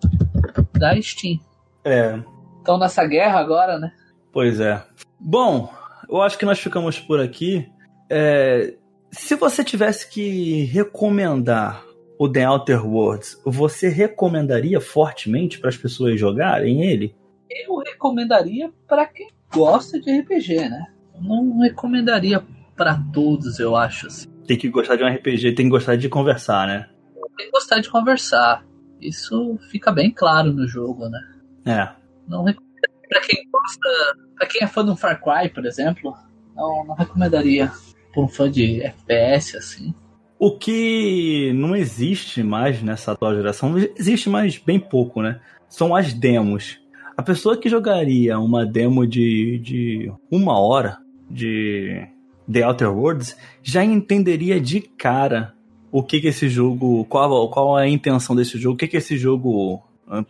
da 0.73 1.01
Steam. 1.01 1.39
É. 1.85 2.19
Estão 2.59 2.79
nessa 2.79 3.07
guerra 3.07 3.39
agora, 3.39 3.79
né? 3.79 3.93
Pois 4.33 4.59
é. 4.59 4.83
Bom, 5.21 5.73
eu 6.09 6.21
acho 6.21 6.37
que 6.37 6.47
nós 6.47 6.59
ficamos 6.59 6.99
por 6.99 7.21
aqui. 7.21 7.71
É, 8.11 8.75
se 9.11 9.37
você 9.37 9.63
tivesse 9.63 10.09
que 10.11 10.65
recomendar 10.65 11.85
o 12.19 12.29
The 12.29 12.49
Outer 12.49 12.87
Worlds, 12.87 13.41
você 13.45 13.89
recomendaria 13.89 14.81
fortemente 14.81 15.59
para 15.59 15.69
as 15.69 15.77
pessoas 15.77 16.19
jogarem 16.19 16.83
ele? 16.83 17.15
Eu 17.51 17.77
recomendaria 17.79 18.73
para 18.87 19.07
quem 19.07 19.29
gosta 19.55 20.01
de 20.01 20.21
RPG, 20.21 20.69
né? 20.69 20.87
Não 21.21 21.61
recomendaria 21.61 22.43
para 22.77 23.01
todos, 23.13 23.59
eu 23.59 23.77
acho. 23.77 24.09
Assim. 24.09 24.29
Tem 24.47 24.59
que 24.59 24.69
gostar 24.69 24.97
de 24.97 25.05
um 25.05 25.09
RPG, 25.09 25.55
tem 25.55 25.67
que 25.67 25.71
gostar 25.71 25.97
de 25.97 26.09
conversar, 26.09 26.67
né? 26.67 26.89
Tem 27.37 27.47
que 27.47 27.53
gostar 27.53 27.81
de 27.81 27.91
conversar. 27.91 28.65
Isso 29.01 29.59
fica 29.71 29.93
bem 29.93 30.11
claro 30.11 30.53
no 30.53 30.67
jogo, 30.67 31.09
né? 31.09 31.21
É. 31.67 31.89
Não 32.29 32.45
para 32.45 33.21
quem 33.21 33.49
gosta, 33.51 34.17
para 34.37 34.47
quem 34.49 34.63
é 34.63 34.67
fã 34.67 34.85
do 34.85 34.97
Far 34.97 35.21
Cry, 35.23 35.49
por 35.51 35.65
exemplo, 35.67 36.15
não, 36.55 36.85
não 36.85 36.95
recomendaria 36.95 37.71
para 38.13 38.23
um 38.23 38.29
fã 38.29 38.51
de 38.51 38.83
FPS 38.83 39.57
assim. 39.57 39.95
O 40.39 40.59
que 40.59 41.53
não 41.55 41.77
existe 41.77 42.43
mais 42.43 42.83
nessa 42.83 43.13
atual 43.13 43.35
geração, 43.35 43.77
existe 43.97 44.29
mais 44.29 44.59
bem 44.59 44.81
pouco, 44.81 45.23
né? 45.23 45.41
São 45.69 45.95
as 45.95 46.13
demos. 46.13 46.81
A 47.17 47.23
pessoa 47.23 47.57
que 47.57 47.69
jogaria 47.69 48.39
uma 48.39 48.67
demo 48.67 49.07
de, 49.07 49.59
de 49.59 50.13
uma 50.31 50.59
hora 50.59 50.99
de 51.31 52.07
The 52.51 52.67
Outer 52.67 52.93
Worlds 52.93 53.37
já 53.63 53.85
entenderia 53.85 54.61
de 54.61 54.81
cara 54.81 55.55
o 55.91 56.03
que, 56.03 56.21
que 56.21 56.29
esse 56.29 56.49
jogo, 56.49 57.05
qual, 57.05 57.49
qual 57.49 57.77
a 57.77 57.89
intenção 57.89 58.35
desse 58.35 58.59
jogo, 58.59 58.75
o 58.75 58.77
que, 58.77 58.89
que 58.89 58.97
esse 58.97 59.17
jogo 59.17 59.81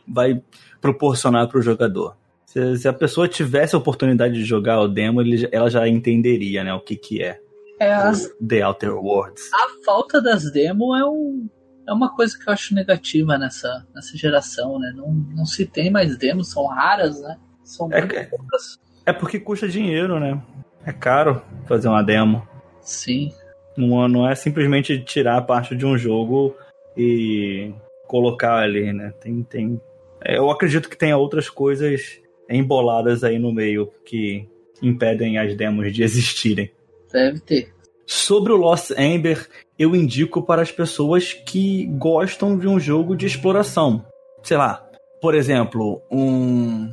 vai 0.07 0.43
proporcionar 0.81 1.49
para 1.49 1.59
o 1.59 1.63
jogador. 1.63 2.17
Se, 2.45 2.77
se, 2.77 2.87
a 2.87 2.93
pessoa 2.93 3.27
tivesse 3.27 3.75
a 3.75 3.79
oportunidade 3.79 4.35
de 4.35 4.45
jogar 4.45 4.81
o 4.81 4.89
demo, 4.89 5.21
ele, 5.21 5.49
ela 5.51 5.71
já 5.71 5.89
entenderia 5.89 6.63
né, 6.63 6.73
o 6.75 6.81
que, 6.81 6.97
que 6.97 7.23
é. 7.23 7.41
É, 7.81 7.93
as... 7.93 8.31
The 8.47 8.65
Outer 8.65 8.95
Worlds. 8.95 9.51
A 9.53 9.85
falta 9.85 10.21
das 10.21 10.53
demos 10.53 10.99
é, 10.99 11.05
um, 11.05 11.49
é 11.87 11.93
uma 11.93 12.15
coisa 12.15 12.37
que 12.39 12.49
eu 12.49 12.53
acho 12.53 12.75
negativa 12.75 13.37
nessa, 13.39 13.87
nessa 13.95 14.17
geração, 14.17 14.79
né? 14.79 14.93
Não, 14.97 15.13
não 15.13 15.45
se 15.45 15.67
tem 15.67 15.91
mais 15.91 16.17
demos, 16.17 16.51
são 16.51 16.67
raras, 16.67 17.21
né? 17.21 17.37
São 17.63 17.93
é, 17.93 18.25
poucas. 18.25 18.79
É 19.07 19.13
porque 19.13 19.39
custa 19.39 19.69
dinheiro, 19.69 20.19
né? 20.19 20.41
É 20.85 20.93
caro 20.93 21.43
fazer 21.67 21.89
uma 21.89 22.03
demo. 22.03 22.47
Sim. 22.81 23.33
Não, 23.77 24.09
não 24.09 24.29
é 24.29 24.35
simplesmente 24.35 25.01
tirar 25.01 25.43
parte 25.43 25.75
de 25.75 25.85
um 25.85 25.97
jogo 25.97 26.57
e 26.97 27.73
colocar 28.07 28.59
ali, 28.59 28.93
né? 28.93 29.13
Tem, 29.21 29.43
tem... 29.43 29.81
Eu 30.25 30.51
acredito 30.51 30.89
que 30.89 30.97
tenha 30.97 31.17
outras 31.17 31.51
coisas 31.51 32.21
emboladas 32.49 33.25
aí 33.25 33.39
no 33.39 33.53
meio 33.53 33.93
que 34.05 34.49
impedem 34.83 35.39
as 35.39 35.57
demos 35.57 35.93
de 35.93 36.03
existirem. 36.03 36.71
Deve 37.13 37.41
ter. 37.41 37.74
Sobre 38.07 38.53
o 38.53 38.57
Lost 38.57 38.91
Ember, 38.91 39.49
eu 39.79 39.95
indico 39.97 40.43
para 40.43 40.63
as 40.63 40.71
pessoas 40.71 41.33
que 41.33 41.87
gostam 41.87 42.59
de 42.59 42.69
um 42.69 42.79
jogo 42.79 43.17
de 43.17 43.27
exploração. 43.27 44.05
Sei 44.43 44.57
lá, 44.57 44.87
por 45.21 45.35
exemplo, 45.35 46.03
um 46.11 46.91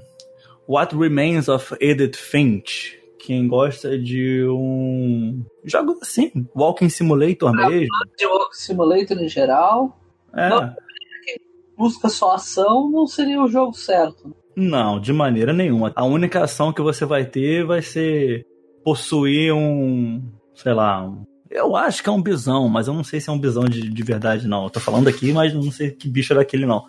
What 0.67 0.95
Remains 0.95 1.49
of 1.49 1.75
Edith 1.79 2.15
Finch. 2.15 2.97
Quem 3.19 3.47
gosta 3.47 3.99
de 3.99 4.45
um 4.47 5.45
jogo 5.63 5.97
assim, 6.01 6.31
Walking 6.55 6.89
Simulator 6.89 7.49
ah, 7.49 7.69
mesmo. 7.69 7.87
De 8.17 8.25
Walking 8.25 8.55
Simulator 8.55 9.17
em 9.17 9.27
geral. 9.27 9.99
É. 10.33 10.49
Não, 10.49 10.75
quem 11.25 11.37
busca 11.77 12.09
só 12.09 12.35
ação 12.35 12.89
não 12.89 13.05
seria 13.05 13.43
o 13.43 13.47
jogo 13.47 13.73
certo. 13.73 14.33
Não, 14.55 14.99
de 14.99 15.13
maneira 15.13 15.53
nenhuma. 15.53 15.91
A 15.95 16.05
única 16.05 16.43
ação 16.43 16.73
que 16.73 16.81
você 16.81 17.05
vai 17.05 17.25
ter 17.25 17.65
vai 17.65 17.81
ser 17.81 18.45
possuir 18.83 19.53
um, 19.53 20.21
sei 20.55 20.73
lá, 20.73 21.11
eu 21.49 21.75
acho 21.75 22.01
que 22.01 22.09
é 22.09 22.11
um 22.11 22.21
bisão, 22.21 22.69
mas 22.69 22.87
eu 22.87 22.93
não 22.93 23.03
sei 23.03 23.19
se 23.19 23.29
é 23.29 23.33
um 23.33 23.39
bisão 23.39 23.65
de, 23.65 23.89
de 23.89 24.03
verdade, 24.03 24.47
não. 24.47 24.63
Eu 24.63 24.69
tô 24.69 24.79
falando 24.79 25.07
aqui, 25.07 25.33
mas 25.33 25.53
não 25.53 25.71
sei 25.71 25.91
que 25.91 26.07
bicho 26.07 26.31
era 26.33 26.41
aquele, 26.41 26.65
não. 26.65 26.85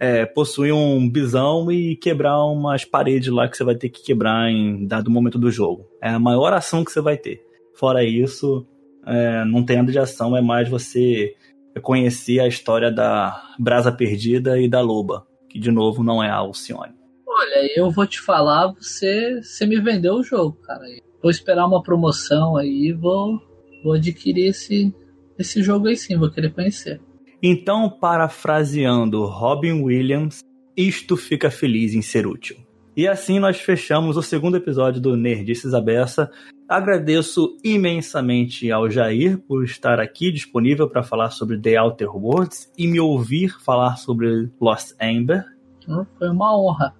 É, 0.00 0.24
possuir 0.24 0.72
um 0.72 1.10
bisão 1.10 1.70
e 1.70 1.96
quebrar 1.96 2.42
umas 2.44 2.84
paredes 2.84 3.28
lá 3.28 3.48
que 3.48 3.56
você 3.56 3.64
vai 3.64 3.74
ter 3.74 3.88
que 3.88 4.02
quebrar 4.02 4.50
em 4.50 4.86
dado 4.86 5.10
momento 5.10 5.38
do 5.38 5.50
jogo. 5.50 5.86
É 6.00 6.10
a 6.10 6.18
maior 6.18 6.52
ação 6.52 6.84
que 6.84 6.92
você 6.92 7.00
vai 7.00 7.16
ter. 7.16 7.44
Fora 7.74 8.04
isso, 8.04 8.66
é, 9.06 9.44
não 9.44 9.64
tem 9.64 9.76
nada 9.76 9.90
de 9.90 9.98
ação, 9.98 10.36
é 10.36 10.40
mais 10.40 10.68
você 10.68 11.34
conhecer 11.82 12.38
a 12.40 12.46
história 12.46 12.90
da 12.90 13.42
Brasa 13.58 13.90
Perdida 13.90 14.60
e 14.60 14.68
da 14.68 14.80
Loba, 14.80 15.26
que 15.48 15.58
de 15.58 15.70
novo 15.70 16.04
não 16.04 16.22
é 16.22 16.28
a 16.28 16.36
Alcione. 16.36 16.94
Olha, 17.26 17.78
eu 17.78 17.90
vou 17.90 18.06
te 18.06 18.20
falar, 18.20 18.72
você, 18.72 19.40
você 19.42 19.66
me 19.66 19.80
vendeu 19.80 20.14
o 20.14 20.22
jogo, 20.22 20.56
cara. 20.62 20.84
Vou 21.22 21.30
esperar 21.30 21.66
uma 21.66 21.82
promoção 21.82 22.56
aí, 22.56 22.92
vou, 22.92 23.40
vou 23.84 23.92
adquirir 23.92 24.48
esse, 24.48 24.92
esse 25.38 25.62
jogo 25.62 25.86
aí 25.86 25.96
sim, 25.96 26.18
vou 26.18 26.30
querer 26.30 26.52
conhecer. 26.52 27.00
Então, 27.40 27.88
parafraseando 27.88 29.24
Robin 29.26 29.82
Williams, 29.82 30.40
isto 30.76 31.16
fica 31.16 31.50
feliz 31.50 31.94
em 31.94 32.02
ser 32.02 32.26
útil. 32.26 32.56
E 32.94 33.08
assim 33.08 33.38
nós 33.38 33.58
fechamos 33.58 34.18
o 34.18 34.22
segundo 34.22 34.56
episódio 34.56 35.00
do 35.00 35.16
Nerdices 35.16 35.72
Abessa. 35.72 36.30
Agradeço 36.68 37.56
imensamente 37.64 38.70
ao 38.70 38.90
Jair 38.90 39.38
por 39.38 39.64
estar 39.64 39.98
aqui 39.98 40.30
disponível 40.30 40.88
para 40.88 41.02
falar 41.02 41.30
sobre 41.30 41.58
The 41.58 41.80
Outer 41.80 42.14
Worlds 42.14 42.70
e 42.76 42.86
me 42.86 43.00
ouvir 43.00 43.58
falar 43.64 43.96
sobre 43.96 44.50
Lost 44.60 44.92
Amber. 45.00 45.44
Foi 46.18 46.28
uma 46.28 46.54
honra. 46.54 46.94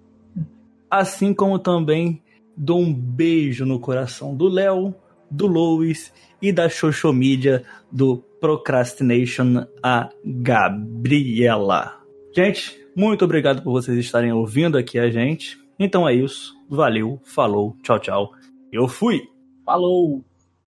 Assim 0.90 1.34
como 1.34 1.58
também 1.58 2.21
dou 2.56 2.80
um 2.80 2.92
beijo 2.92 3.64
no 3.64 3.78
coração 3.80 4.34
do 4.34 4.48
Léo, 4.48 4.94
do 5.30 5.46
Louis 5.46 6.12
e 6.40 6.52
da 6.52 6.68
Xoxomídia 6.68 7.64
do 7.90 8.18
Procrastination, 8.40 9.66
a 9.82 10.10
Gabriela. 10.24 12.00
Gente, 12.34 12.78
muito 12.96 13.24
obrigado 13.24 13.62
por 13.62 13.72
vocês 13.72 13.96
estarem 13.98 14.32
ouvindo 14.32 14.76
aqui 14.76 14.98
a 14.98 15.10
gente. 15.10 15.58
Então 15.78 16.08
é 16.08 16.14
isso. 16.14 16.54
Valeu, 16.68 17.20
falou, 17.24 17.76
tchau, 17.82 17.98
tchau. 17.98 18.32
Eu 18.72 18.88
fui! 18.88 19.22
Falou! 19.64 20.31